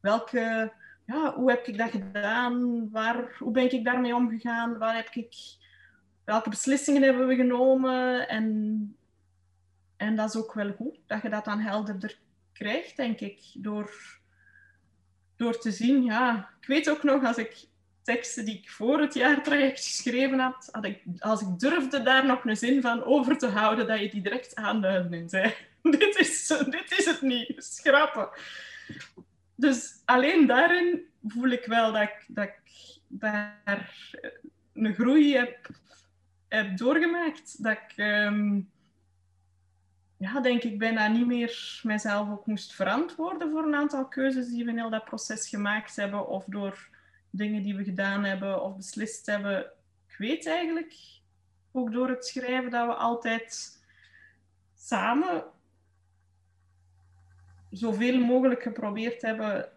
[0.00, 0.72] welke,
[1.06, 2.88] ja, hoe heb ik dat gedaan?
[2.90, 4.78] Waar, hoe ben ik daarmee omgegaan?
[4.78, 5.34] Waar heb ik,
[6.24, 8.28] welke beslissingen hebben we genomen?
[8.28, 8.96] En,
[9.96, 12.18] en dat is ook wel goed, dat je dat dan helderder
[12.52, 13.90] krijgt, denk ik, door,
[15.36, 16.02] door te zien.
[16.02, 17.70] Ja, ik weet ook nog, als ik
[18.02, 22.44] teksten die ik voor het jaartraject geschreven had, had ik, als ik durfde daar nog
[22.44, 26.46] een zin van over te houden, dat je die direct aanduidde en zei, dit is,
[26.46, 28.28] dit is het niet, schrappen.
[29.54, 32.60] Dus alleen daarin voel ik wel dat ik, dat ik
[33.08, 34.04] daar
[34.72, 35.68] een groei heb,
[36.48, 37.62] heb doorgemaakt.
[37.62, 38.60] Dat ik, ehm,
[40.16, 44.64] ja, denk ik, bijna niet meer mezelf ook moest verantwoorden voor een aantal keuzes die
[44.64, 46.88] we in heel dat proces gemaakt hebben, of door
[47.32, 49.60] dingen die we gedaan hebben of beslist hebben.
[50.08, 50.94] Ik weet eigenlijk,
[51.72, 53.80] ook door het schrijven, dat we altijd
[54.74, 55.44] samen
[57.70, 59.68] zoveel mogelijk geprobeerd hebben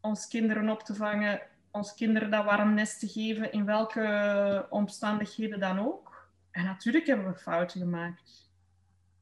[0.00, 5.60] ons kinderen op te vangen, ons kinderen dat warm nest te geven, in welke omstandigheden
[5.60, 6.28] dan ook.
[6.50, 8.50] En natuurlijk hebben we fouten gemaakt.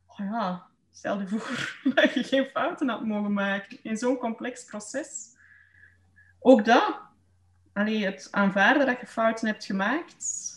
[0.06, 4.64] Oh ja, stel je voor dat je geen fouten had mogen maken in zo'n complex
[4.64, 5.36] proces.
[6.38, 7.00] Ook dat,
[7.72, 10.50] allee, het aanvaarden dat je fouten hebt gemaakt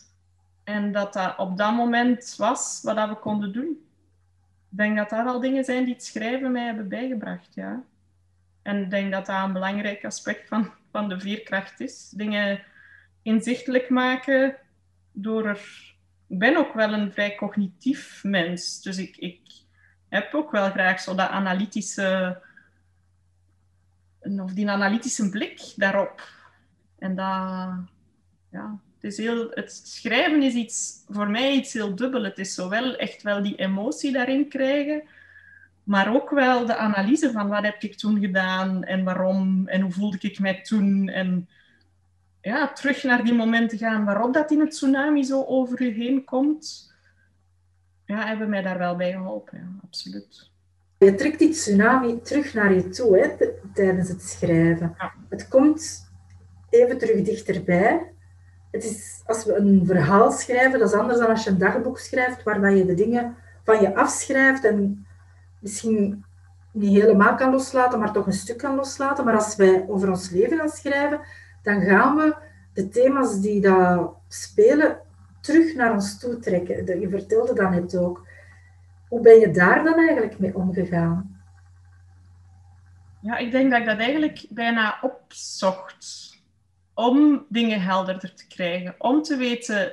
[0.64, 3.86] en dat dat op dat moment was wat we konden doen.
[4.72, 7.84] Ik denk dat dat al dingen zijn die het schrijven mij hebben bijgebracht, ja.
[8.62, 12.10] En ik denk dat dat een belangrijk aspect van, van de veerkracht is.
[12.10, 12.64] Dingen
[13.22, 14.56] inzichtelijk maken
[15.12, 15.94] door er...
[16.28, 19.40] Ik ben ook wel een vrij cognitief mens, dus ik, ik
[20.10, 22.42] heb ook wel graag zo dat analytische...
[24.20, 26.35] Of die analytische blik daarop.
[27.00, 27.94] En dat...
[28.52, 32.24] Ja, het, is heel, het schrijven is iets, voor mij iets heel dubbel.
[32.24, 35.04] Het is zowel echt wel die emotie daarin krijgen,
[35.84, 39.92] maar ook wel de analyse van wat heb ik toen gedaan en waarom en hoe
[39.92, 41.10] voelde ik mij toen.
[41.10, 41.50] En
[42.42, 46.24] ja, terug naar die momenten gaan waarop dat in het tsunami zo over je heen
[46.24, 46.94] komt.
[48.06, 50.52] Ja, hebben mij daar wel bij geholpen, ja, absoluut.
[50.98, 54.96] Je trekt die tsunami terug naar je toe hè, tijdens het schrijven.
[55.30, 56.06] Het komt
[56.76, 58.12] even terug dichterbij.
[58.72, 62.00] Het is, als we een verhaal schrijven, dat is anders dan als je een dagboek
[62.00, 65.06] schrijft, waarbij je de dingen van je afschrijft en
[65.60, 66.26] misschien
[66.72, 69.26] niet helemaal kan loslaten, maar toch een stuk kan loslaten.
[69.26, 71.20] Maar als wij over ons leven gaan schrijven,
[71.64, 72.36] dan gaan we
[72.74, 74.98] de thema's die daar spelen
[75.42, 77.00] terug naar ons toe trekken.
[77.00, 78.28] Je vertelde dat net ook.
[79.08, 81.42] Hoe ben je daar dan eigenlijk mee omgegaan?
[83.22, 86.35] Ja, ik denk dat ik dat eigenlijk bijna opzocht
[86.96, 88.96] om dingen helderder te krijgen.
[88.98, 89.92] Om te weten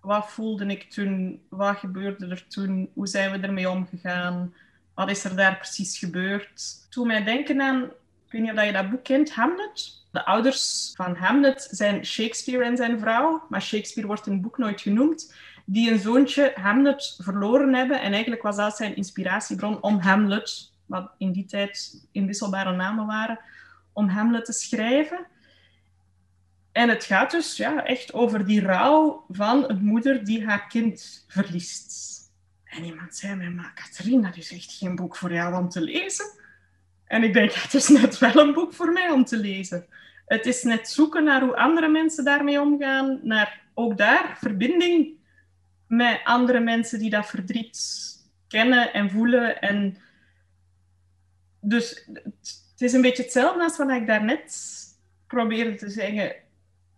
[0.00, 4.54] wat voelde ik toen, wat gebeurde er toen, hoe zijn we ermee omgegaan,
[4.94, 6.86] wat is er daar precies gebeurd.
[6.90, 10.04] Toen mij denken aan, ik weet niet of je dat boek kent, Hamlet.
[10.10, 14.58] De ouders van Hamlet zijn Shakespeare en zijn vrouw, maar Shakespeare wordt in het boek
[14.58, 18.00] nooit genoemd, die een zoontje Hamlet verloren hebben.
[18.00, 23.38] En eigenlijk was dat zijn inspiratiebron om Hamlet, wat in die tijd inwisselbare namen waren,
[23.92, 25.26] om Hamlet te schrijven.
[26.76, 31.24] En het gaat dus ja, echt over die rouw van een moeder die haar kind
[31.28, 32.18] verliest.
[32.64, 35.80] En iemand zei mij, maar Katrien, dat is echt geen boek voor jou om te
[35.80, 36.26] lezen.
[37.04, 39.86] En ik denk, het is net wel een boek voor mij om te lezen.
[40.26, 45.14] Het is net zoeken naar hoe andere mensen daarmee omgaan, naar ook daar verbinding
[45.86, 47.80] met andere mensen die dat verdriet
[48.48, 49.60] kennen en voelen.
[49.60, 49.96] En
[51.60, 52.08] dus
[52.70, 54.76] het is een beetje hetzelfde als wat ik daarnet
[55.26, 56.44] probeerde te zeggen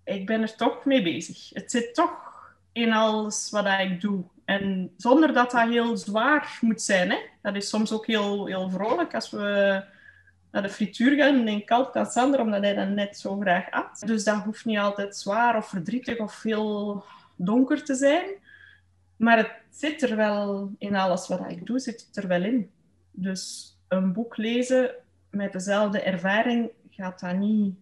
[0.09, 1.51] ik ben er toch mee bezig.
[1.53, 2.11] Het zit toch
[2.73, 4.25] in alles wat ik doe.
[4.45, 7.11] En zonder dat dat heel zwaar moet zijn.
[7.11, 7.19] Hè?
[7.43, 9.83] Dat is soms ook heel, heel vrolijk als we
[10.51, 14.03] naar de frituur gaan en kalt kan Sander, omdat hij dat net zo graag at.
[14.07, 17.05] Dus dat hoeft niet altijd zwaar of verdrietig of heel
[17.37, 18.27] donker te zijn.
[19.17, 22.71] Maar het zit er wel in alles wat ik doe, zit het er wel in.
[23.11, 24.91] Dus een boek lezen
[25.31, 27.75] met dezelfde ervaring gaat dat niet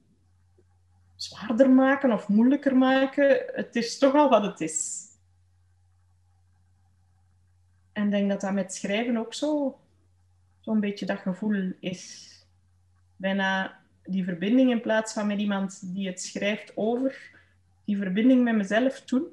[1.16, 3.42] zwaarder maken of moeilijker maken.
[3.46, 5.04] Het is toch al wat het is.
[7.92, 9.78] En ik denk dat dat met schrijven ook zo
[10.60, 12.30] zo'n beetje dat gevoel is.
[13.16, 17.30] Bijna die verbinding in plaats van met iemand die het schrijft over,
[17.84, 19.26] die verbinding met mezelf toen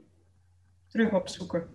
[0.87, 1.67] terug opzoeken.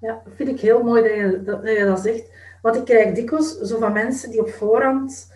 [0.00, 2.32] Ja, vind ik heel mooi dat je dat, dat je dat zegt.
[2.62, 5.33] Want ik krijg dikwijls zo van mensen die op voorhand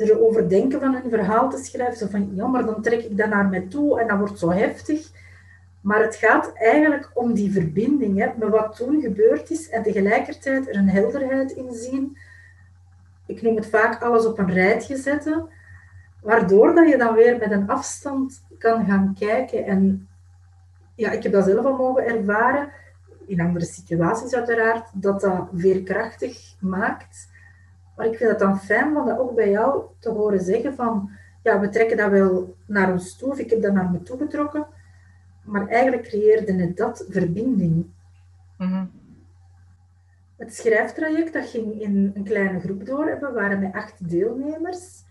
[0.00, 1.96] erover denken van hun verhaal te schrijven.
[1.96, 4.50] Zo van, ja, maar dan trek ik dat naar mij toe en dat wordt zo
[4.50, 5.10] heftig.
[5.80, 10.68] Maar het gaat eigenlijk om die verbinding hè, met wat toen gebeurd is en tegelijkertijd
[10.68, 12.16] er een helderheid in zien.
[13.26, 15.48] Ik noem het vaak alles op een rijtje zetten,
[16.22, 19.64] waardoor dat je dan weer met een afstand kan gaan kijken.
[19.64, 20.08] En
[20.94, 22.72] ja, ik heb dat zelf al mogen ervaren,
[23.26, 27.29] in andere situaties uiteraard, dat dat veerkrachtig maakt.
[28.00, 31.10] Maar ik vind het dan fijn om dat ook bij jou te horen zeggen van,
[31.42, 34.18] ja, we trekken dat wel naar ons toe, of ik heb dat naar me toe
[34.18, 34.66] getrokken,
[35.44, 37.86] maar eigenlijk creëerde het dat verbinding.
[38.58, 38.84] Mhm.
[40.36, 43.18] Het schrijftraject dat ging in een kleine groep door.
[43.20, 45.04] We waren met acht deelnemers.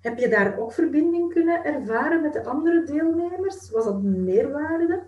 [0.00, 3.70] Heb je daar ook verbinding kunnen ervaren met de andere deelnemers?
[3.70, 5.02] Was dat een meerwaarde?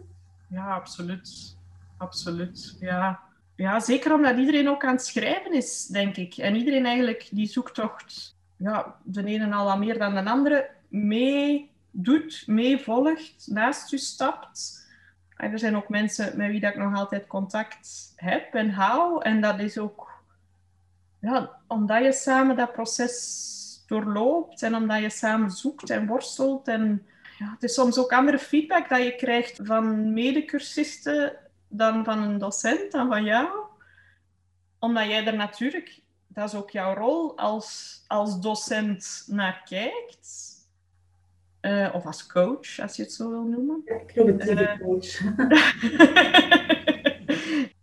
[0.49, 1.57] Ja, absoluut.
[1.97, 2.77] Absoluut.
[2.81, 3.21] Ja.
[3.57, 6.37] Ja, zeker omdat iedereen ook aan het schrijven is, denk ik.
[6.37, 11.71] En iedereen eigenlijk die zoektocht, ja, de ene al wat meer dan de andere, mee
[11.91, 14.83] doet, meevolgt, naast u stapt.
[15.37, 19.23] En er zijn ook mensen met wie dat ik nog altijd contact heb en hou.
[19.23, 20.11] En dat is ook
[21.21, 26.69] ja, omdat je samen dat proces doorloopt en omdat je samen zoekt en worstelt.
[26.69, 27.07] En
[27.39, 31.33] ja, het is soms ook andere feedback dat je krijgt van medecursisten
[31.77, 33.49] dan van een docent, dan van jou.
[34.79, 40.53] Omdat jij er natuurlijk, dat is ook jouw rol als, als docent naar kijkt.
[41.61, 43.83] Uh, of als coach, als je het zo wil noemen.
[43.85, 45.21] Ik het liever coach.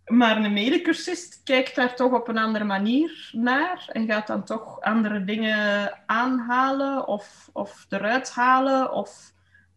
[0.18, 4.80] maar een medecursist kijkt daar toch op een andere manier naar en gaat dan toch
[4.80, 8.92] andere dingen aanhalen of, of eruit halen.
[8.92, 9.32] Of,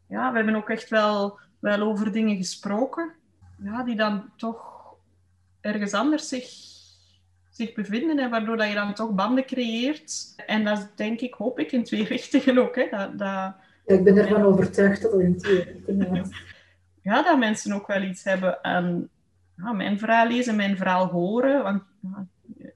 [0.08, 3.14] ja, we hebben ook echt wel, wel over dingen gesproken
[3.64, 4.74] ja, die dan toch
[5.62, 6.48] ergens anders zich,
[7.50, 10.34] zich bevinden en waardoor dat je dan toch banden creëert.
[10.46, 12.76] En dat denk ik, hoop ik, in twee richtingen ook.
[12.76, 16.32] Hè, dat, dat, ja, ik ben ervan overtuigd dat het in twee richtingen
[17.02, 19.10] Ja, dat mensen ook wel iets hebben aan
[19.58, 21.64] ja, mijn verhaal lezen, mijn verhaal horen.
[21.64, 22.26] Want ja,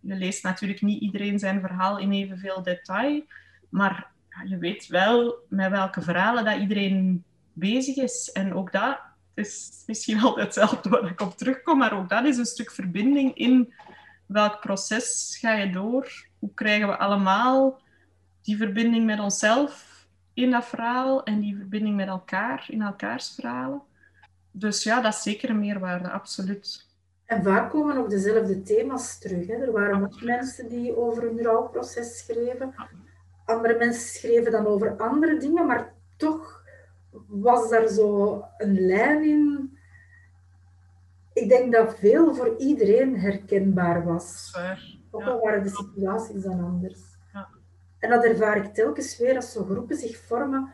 [0.02, 3.24] je leest natuurlijk niet iedereen zijn verhaal in evenveel detail.
[3.70, 8.32] Maar ja, je weet wel met welke verhalen dat iedereen bezig is.
[8.34, 9.00] En ook dat
[9.40, 13.36] is misschien altijd hetzelfde waar ik op terugkom, maar ook dat is een stuk verbinding
[13.36, 13.74] in
[14.26, 16.28] welk proces ga je door?
[16.40, 17.82] Hoe krijgen we allemaal
[18.42, 23.82] die verbinding met onszelf in dat verhaal en die verbinding met elkaar, in elkaars verhalen?
[24.52, 26.88] Dus ja, dat is zeker een meerwaarde, absoluut.
[27.26, 29.48] En vaak komen ook dezelfde thema's terug.
[29.48, 29.54] Hè?
[29.54, 32.74] Er waren ook mensen die over hun rouwproces schreven.
[33.46, 36.59] Andere mensen schreven dan over andere dingen, maar toch
[37.28, 39.78] was daar zo een lijn in.
[41.34, 44.58] Ik denk dat veel voor iedereen herkenbaar was.
[45.12, 47.00] Ook al waren de situaties dan anders.
[47.34, 47.48] Ja.
[48.00, 50.72] En dat ervaar ik telkens weer als zo groepen zich vormen,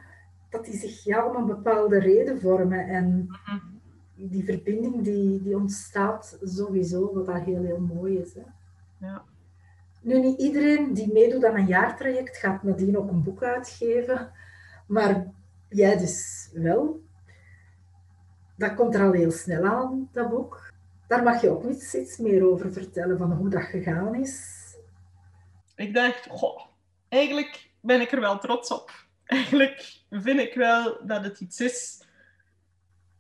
[0.50, 2.88] dat die zich ja, om een bepaalde reden vormen.
[2.88, 3.60] En mhm.
[4.16, 8.34] die verbinding die, die ontstaat sowieso, wat dat heel, heel mooi is.
[8.34, 8.44] Hè.
[9.08, 9.24] Ja.
[10.02, 14.32] Nu, niet iedereen die meedoet aan een jaartraject gaat nadien ook een boek uitgeven.
[14.88, 15.34] Maar
[15.76, 17.04] Jij dus wel.
[18.58, 20.74] Dat komt er al heel snel aan, dat boek.
[21.08, 24.64] Daar mag je ook iets, meer over vertellen, van hoe dat gegaan is.
[25.76, 26.62] Ik dacht, goh,
[27.10, 28.92] eigenlijk ben ik er wel trots op.
[29.26, 32.04] Eigenlijk vind ik wel dat het iets is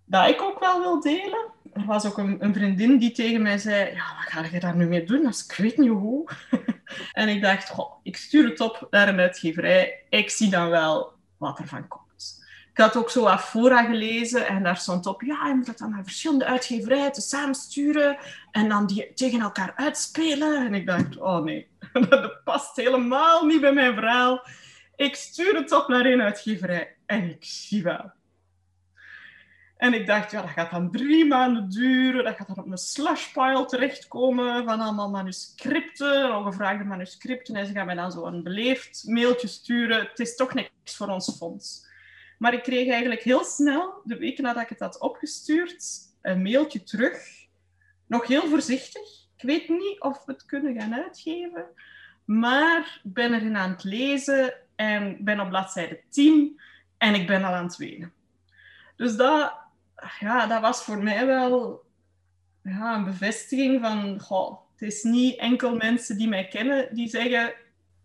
[0.05, 1.51] dat ik ook wel wil delen.
[1.73, 4.75] Er was ook een, een vriendin die tegen mij zei, ja, wat ga je daar
[4.75, 5.25] nu mee doen?
[5.25, 6.29] Als ik weet niet hoe.
[7.13, 10.03] en ik dacht, goh, ik stuur het op naar een uitgeverij.
[10.09, 12.04] Ik zie dan wel wat er van komt.
[12.75, 15.89] Ik had ook zo Afora gelezen en daar stond op, ja, je moet dat dan
[15.89, 18.17] naar verschillende uitgeverijen te samensturen
[18.51, 20.65] en dan die tegen elkaar uitspelen.
[20.65, 21.67] En ik dacht, oh nee,
[22.09, 24.47] dat past helemaal niet bij mijn verhaal.
[24.95, 28.11] Ik stuur het op naar een uitgeverij en ik zie wel.
[29.77, 32.23] En ik dacht, ja, dat gaat dan drie maanden duren.
[32.23, 37.55] Dat gaat dan op een slashpile terechtkomen van allemaal manuscripten, ongevraagde manuscripten.
[37.55, 39.99] En ze gaan mij dan zo een beleefd mailtje sturen.
[39.99, 41.83] Het is toch niks voor ons fonds.
[42.37, 45.85] Maar ik kreeg eigenlijk heel snel, de weken nadat ik het had opgestuurd,
[46.21, 47.47] een mailtje terug.
[48.07, 49.25] Nog heel voorzichtig.
[49.37, 51.65] Ik weet niet of we het kunnen gaan uitgeven.
[52.25, 56.61] Maar ik ben erin aan het lezen en ben op bladzijde 10
[56.97, 58.13] en ik ben al aan het wenen.
[58.95, 59.53] Dus dat,
[60.19, 61.83] ja, dat was voor mij wel
[62.63, 64.19] ja, een bevestiging van...
[64.19, 67.53] Goh, het is niet enkel mensen die mij kennen die zeggen...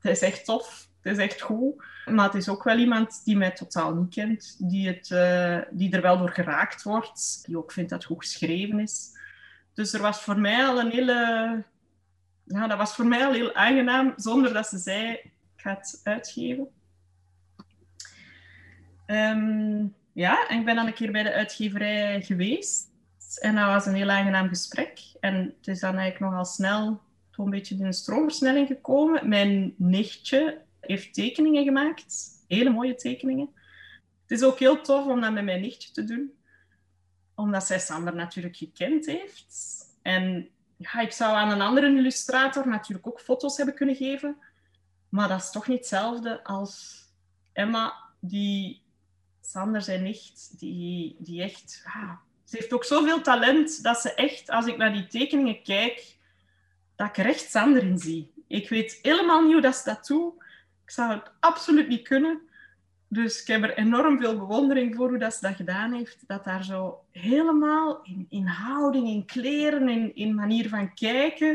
[0.01, 1.85] Het is echt tof, het is echt goed.
[2.05, 5.93] Maar het is ook wel iemand die mij totaal niet kent, die, het, uh, die
[5.93, 9.19] er wel door geraakt wordt, die ook vindt dat het goed geschreven is.
[9.75, 11.15] Dus er was voor mij al een hele...
[12.45, 16.01] Ja, dat was voor mij al heel aangenaam, zonder dat ze zei, ik ga het
[16.05, 16.69] uitgeven.
[19.07, 22.89] Ehm, ja, en ik ben dan een keer bij de uitgeverij geweest.
[23.41, 25.01] En dat was een heel aangenaam gesprek.
[25.21, 27.01] En het is dan eigenlijk nogal snel
[27.45, 29.29] een beetje in een stroomversnelling gekomen.
[29.29, 32.45] Mijn nichtje heeft tekeningen gemaakt.
[32.49, 33.49] Hele mooie tekeningen.
[34.23, 36.33] Het is ook heel tof om dat met mijn nichtje te doen.
[37.35, 39.55] Omdat zij Sander natuurlijk gekend heeft.
[40.03, 44.37] En ja, ik zou aan een andere illustrator natuurlijk ook foto's hebben kunnen geven.
[45.09, 47.05] Maar dat is toch niet hetzelfde als
[47.53, 48.83] Emma, die
[49.41, 51.83] Sander zijn nicht, die, die echt...
[51.85, 52.13] Ah,
[52.45, 56.17] ze heeft ook zoveel talent dat ze echt, als ik naar die tekeningen kijk,
[56.97, 58.33] dat ik er echt Sander in zie.
[58.47, 60.45] Ik weet helemaal niet hoe dat ze dat doet.
[60.91, 62.41] Ik zou het absoluut niet kunnen.
[63.09, 66.25] Dus ik heb er enorm veel bewondering voor hoe dat ze dat gedaan heeft.
[66.27, 71.49] Dat daar zo helemaal in, in houding, in kleren, in, in manier van kijken.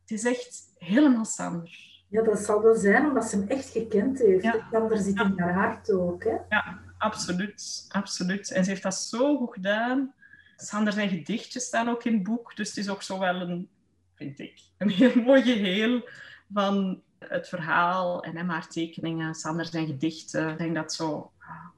[0.00, 1.78] Het is echt helemaal Sander.
[2.08, 4.44] Ja, dat zal wel zijn omdat ze hem echt gekend heeft.
[4.44, 4.68] Ja.
[4.72, 6.24] Sander zit in haar hart ook.
[6.24, 6.36] Hè?
[6.48, 8.50] Ja, absoluut, absoluut.
[8.50, 10.14] En ze heeft dat zo goed gedaan.
[10.56, 12.56] Sander zijn gedichtjes staan ook in het boek.
[12.56, 13.68] Dus het is ook zo wel een,
[14.14, 16.08] vind ik, een heel mooi geheel
[16.52, 20.48] van het verhaal en hem haar tekeningen, Sander zijn gedichten.
[20.48, 21.30] Ik denk dat zo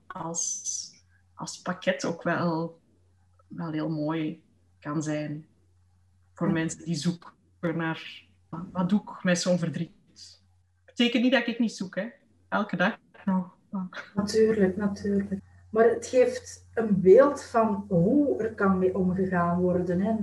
[0.06, 0.90] als,
[1.34, 2.80] als pakket ook wel,
[3.48, 4.42] wel heel mooi
[4.80, 5.46] kan zijn
[6.34, 8.26] voor mensen die zoeken naar
[8.72, 10.40] wat doe ik met zo'n verdriet.
[10.84, 12.08] Betekent niet dat ik niet zoek, hè.
[12.48, 13.56] Elke dag nog.
[14.14, 15.40] Natuurlijk, natuurlijk.
[15.70, 20.00] Maar het geeft een beeld van hoe er kan mee omgegaan worden.
[20.00, 20.14] Hè.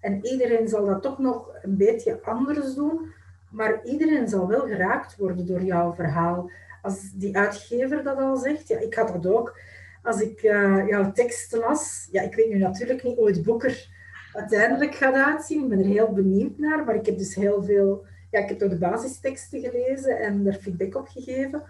[0.00, 3.12] En iedereen zal dat toch nog een beetje anders doen.
[3.54, 6.50] Maar iedereen zal wel geraakt worden door jouw verhaal.
[6.82, 9.58] Als die uitgever dat al zegt, ja, ik had dat ook.
[10.02, 13.64] Als ik uh, jouw tekst las, ja, ik weet nu natuurlijk niet hoe het boek
[13.64, 13.88] er
[14.32, 15.62] uiteindelijk gaat uitzien.
[15.62, 18.06] Ik ben er heel benieuwd naar, maar ik heb dus heel veel...
[18.30, 21.62] Ja, ik heb door de basisteksten gelezen en er feedback op gegeven.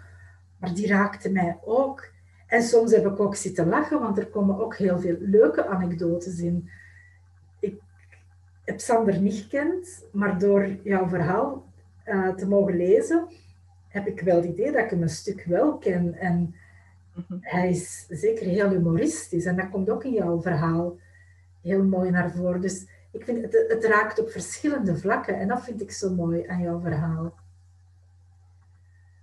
[0.59, 2.07] Maar die raakte mij ook.
[2.47, 6.39] En soms heb ik ook zitten lachen, want er komen ook heel veel leuke anekdotes
[6.39, 6.69] in.
[7.59, 7.81] Ik
[8.63, 11.73] heb Sander niet gekend, maar door jouw verhaal
[12.05, 13.27] uh, te mogen lezen,
[13.87, 16.13] heb ik wel het idee dat ik hem een stuk wel ken.
[16.13, 16.55] En
[17.13, 17.37] mhm.
[17.41, 19.45] hij is zeker heel humoristisch.
[19.45, 20.97] En dat komt ook in jouw verhaal
[21.61, 22.61] heel mooi naar voren.
[22.61, 25.39] Dus ik vind het, het raakt op verschillende vlakken.
[25.39, 27.33] En dat vind ik zo mooi aan jouw verhaal.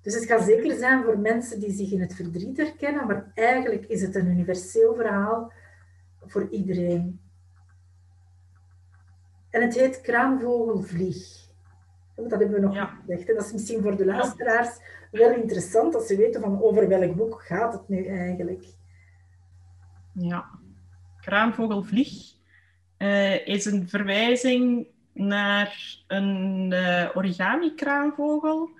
[0.02, 3.84] Dus het gaat zeker zijn voor mensen die zich in het verdriet herkennen, maar eigenlijk
[3.84, 5.52] is het een universeel verhaal
[6.26, 7.20] voor iedereen.
[9.50, 11.41] En het heet Kraanvogelvlieg.
[12.28, 12.86] Dat hebben we nog ja.
[12.86, 13.28] gezegd.
[13.28, 14.78] En dat is misschien voor de luisteraars
[15.10, 18.64] wel interessant, als ze weten van over welk boek gaat het nu eigenlijk.
[20.12, 20.44] Ja,
[21.20, 22.34] Kraanvogelvlieg
[22.98, 28.70] uh, is een verwijzing naar een uh, origami-kraanvogel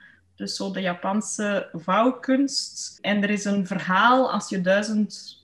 [0.43, 2.99] dus zo de Japanse vouwkunst.
[3.01, 5.41] En er is een verhaal, als je duizend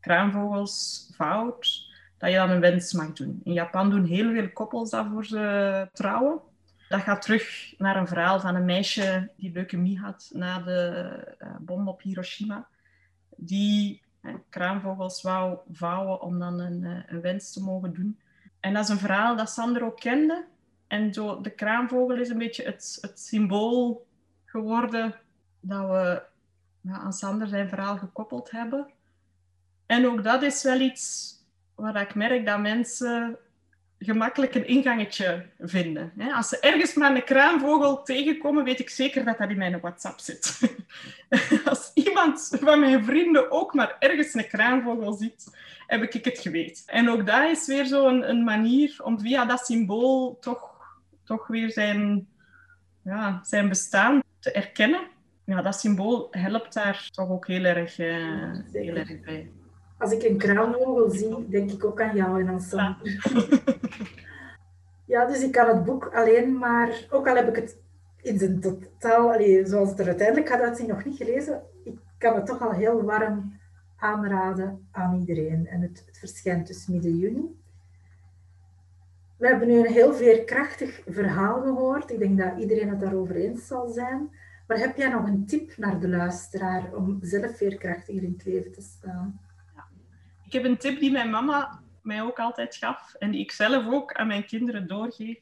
[0.00, 3.40] kraanvogels vouwt, dat je dan een wens mag doen.
[3.44, 6.40] In Japan doen heel veel koppels dat voor ze trouwen.
[6.90, 11.48] Dat gaat terug naar een verhaal van een meisje die leukemie had na de uh,
[11.60, 12.66] bom op Hiroshima.
[13.36, 14.02] Die
[14.48, 18.20] kraanvogels wou vouwen om dan een, uh, een wens te mogen doen.
[18.60, 20.44] En dat is een verhaal dat Sander ook kende.
[20.86, 24.06] En zo, de kraanvogel is een beetje het, het symbool
[24.44, 25.14] geworden
[25.60, 26.22] dat we
[26.80, 28.86] ja, aan Sander zijn verhaal gekoppeld hebben.
[29.86, 31.34] En ook dat is wel iets
[31.74, 33.38] waar ik merk dat mensen
[34.02, 36.12] gemakkelijk een ingangetje vinden.
[36.34, 40.20] Als ze ergens maar een kraanvogel tegenkomen, weet ik zeker dat dat in mijn WhatsApp
[40.20, 40.60] zit.
[41.64, 46.82] Als iemand van mijn vrienden ook maar ergens een kraanvogel ziet, heb ik het geweten.
[46.86, 51.46] En ook dat is weer zo'n een, een manier om via dat symbool toch, toch
[51.46, 52.28] weer zijn,
[53.04, 55.00] ja, zijn bestaan te erkennen.
[55.44, 59.50] Ja, dat symbool helpt daar toch ook heel erg, uh, heel erg bij.
[60.00, 62.96] Als ik een kraanvogel zie, denk ik ook aan jou en aan Sam.
[65.06, 65.26] Ja.
[65.26, 67.78] dus ik kan het boek alleen maar, ook al heb ik het
[68.22, 72.34] in zijn totaal, allee, zoals het er uiteindelijk gaat uitzien, nog niet gelezen, ik kan
[72.34, 73.58] het toch al heel warm
[73.96, 75.66] aanraden aan iedereen.
[75.66, 77.58] En het, het verschijnt dus midden juni.
[79.36, 82.10] We hebben nu een heel veerkrachtig verhaal gehoord.
[82.10, 84.30] Ik denk dat iedereen het daarover eens zal zijn.
[84.66, 88.72] Maar heb jij nog een tip naar de luisteraar om zelf veerkrachtiger in het leven
[88.72, 89.40] te staan?
[90.50, 93.86] Ik heb een tip die mijn mama mij ook altijd gaf en die ik zelf
[93.86, 95.38] ook aan mijn kinderen doorgeef.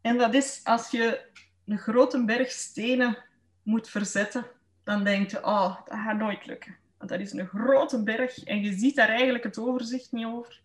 [0.00, 1.30] En dat is als je
[1.66, 3.24] een grote berg stenen
[3.62, 4.46] moet verzetten,
[4.84, 6.76] dan denk je, oh, dat gaat nooit lukken.
[6.96, 10.60] Want dat is een grote berg en je ziet daar eigenlijk het overzicht niet over.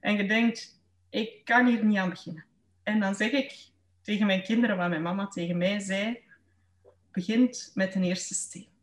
[0.00, 0.80] En je denkt,
[1.10, 2.44] ik kan hier niet aan beginnen.
[2.82, 3.68] En dan zeg ik
[4.02, 6.18] tegen mijn kinderen wat mijn mama tegen mij zei,
[7.12, 8.73] begint met een eerste steen.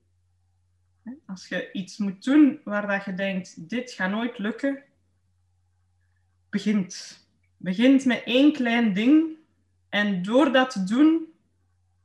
[1.26, 4.84] Als je iets moet doen waar dat je denkt, dit gaat nooit lukken,
[6.50, 7.26] begint.
[7.58, 9.38] Begint met één klein ding
[9.90, 11.34] en door dat te doen,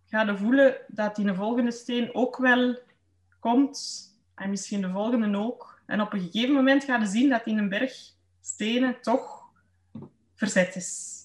[0.05, 2.79] ga je voelen dat die de volgende steen ook wel
[3.39, 5.81] komt en misschien de volgende ook.
[5.87, 7.93] En op een gegeven moment ga je zien dat in een berg
[8.41, 9.51] stenen toch
[10.35, 11.21] verzet is.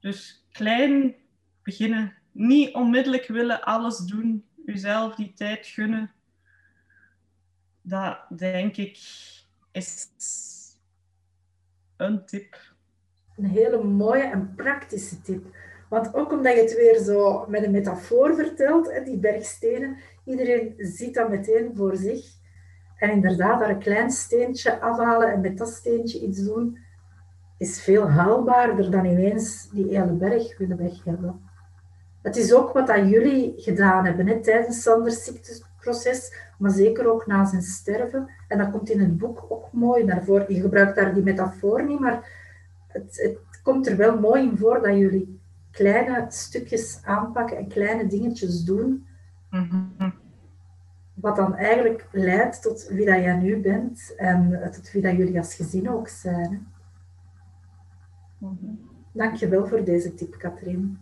[0.00, 1.14] Dus klein
[1.62, 2.16] beginnen.
[2.32, 4.44] Niet onmiddellijk willen alles doen.
[4.64, 6.12] Uzelf die tijd gunnen.
[7.88, 8.98] Dat denk ik
[9.72, 10.08] is
[11.96, 12.56] een tip.
[13.36, 15.46] Een hele mooie en praktische tip.
[15.88, 21.14] Want ook omdat je het weer zo met een metafoor vertelt, die bergstenen, iedereen ziet
[21.14, 22.26] dat meteen voor zich.
[22.96, 26.78] En inderdaad, daar een klein steentje afhalen en met dat steentje iets doen,
[27.58, 31.40] is veel haalbaarder dan ineens die hele berg willen weg hebben.
[32.22, 35.24] Het is ook wat dat jullie gedaan hebben hè, tijdens Sanders
[35.78, 38.30] ziekteproces, maar zeker ook na zijn sterven.
[38.48, 40.54] En dat komt in het boek ook mooi naar voren.
[40.54, 42.30] Je gebruikt daar die metafoor niet, maar
[42.86, 48.06] het, het komt er wel mooi in voor dat jullie kleine stukjes aanpakken en kleine
[48.06, 49.06] dingetjes doen.
[49.50, 50.10] Mhm.
[51.14, 55.38] Wat dan eigenlijk leidt tot wie dat jij nu bent en tot wie dat jullie
[55.38, 56.72] als gezin ook zijn.
[58.38, 58.74] Mhm.
[59.12, 60.98] Dank je wel voor deze tip, Katrien.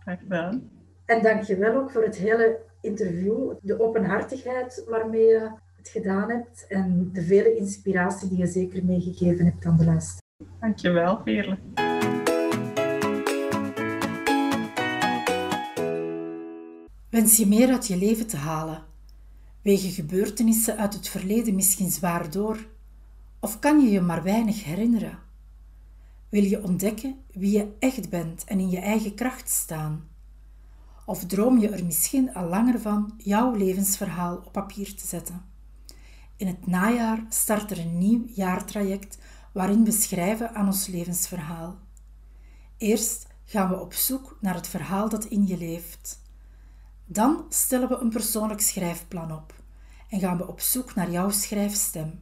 [0.00, 0.70] Graag gedaan.
[1.04, 6.30] En dank je wel ook voor het hele interview, de openhartigheid waarmee je het gedaan
[6.30, 10.26] hebt en de vele inspiratie die je zeker meegegeven hebt aan de luisteraar.
[10.60, 11.58] Dankjewel, Veerle.
[17.10, 18.82] Wens je meer uit je leven te halen?
[19.62, 22.66] Wegen gebeurtenissen uit het verleden misschien zwaar door?
[23.40, 25.18] Of kan je je maar weinig herinneren?
[26.28, 30.08] Wil je ontdekken wie je echt bent en in je eigen kracht staan?
[31.08, 35.44] Of droom je er misschien al langer van jouw levensverhaal op papier te zetten?
[36.36, 39.18] In het najaar start er een nieuw jaartraject
[39.52, 41.78] waarin we schrijven aan ons levensverhaal.
[42.76, 46.22] Eerst gaan we op zoek naar het verhaal dat in je leeft.
[47.04, 49.54] Dan stellen we een persoonlijk schrijfplan op
[50.08, 52.20] en gaan we op zoek naar jouw schrijfstem.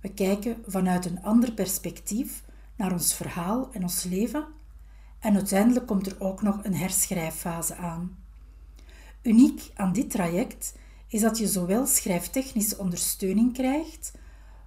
[0.00, 2.44] We kijken vanuit een ander perspectief
[2.76, 4.53] naar ons verhaal en ons leven
[5.24, 8.16] en uiteindelijk komt er ook nog een herschrijffase aan.
[9.22, 10.74] Uniek aan dit traject
[11.08, 14.12] is dat je zowel schrijftechnische ondersteuning krijgt,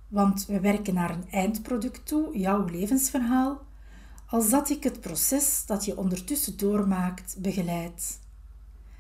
[0.08, 3.62] want we werken naar een eindproduct toe, jouw levensverhaal,
[4.28, 8.20] als dat ik het proces dat je ondertussen doormaakt begeleid.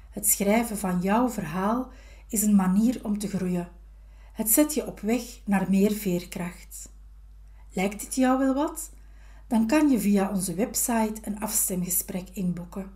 [0.09, 1.89] Het schrijven van jouw verhaal
[2.29, 3.69] is een manier om te groeien.
[4.33, 6.89] Het zet je op weg naar meer veerkracht.
[7.73, 8.89] Lijkt dit jou wel wat?
[9.47, 12.91] Dan kan je via onze website een afstemgesprek inboeken.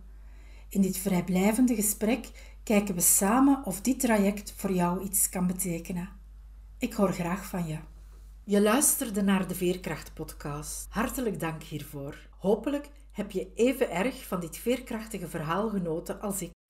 [0.68, 2.30] In dit vrijblijvende gesprek
[2.62, 6.08] kijken we samen of dit traject voor jou iets kan betekenen.
[6.78, 7.78] Ik hoor graag van je.
[8.44, 10.86] Je luisterde naar de Veerkracht-podcast.
[10.90, 12.28] Hartelijk dank hiervoor.
[12.38, 16.50] Hopelijk heb je even erg van dit veerkrachtige verhaal genoten als ik.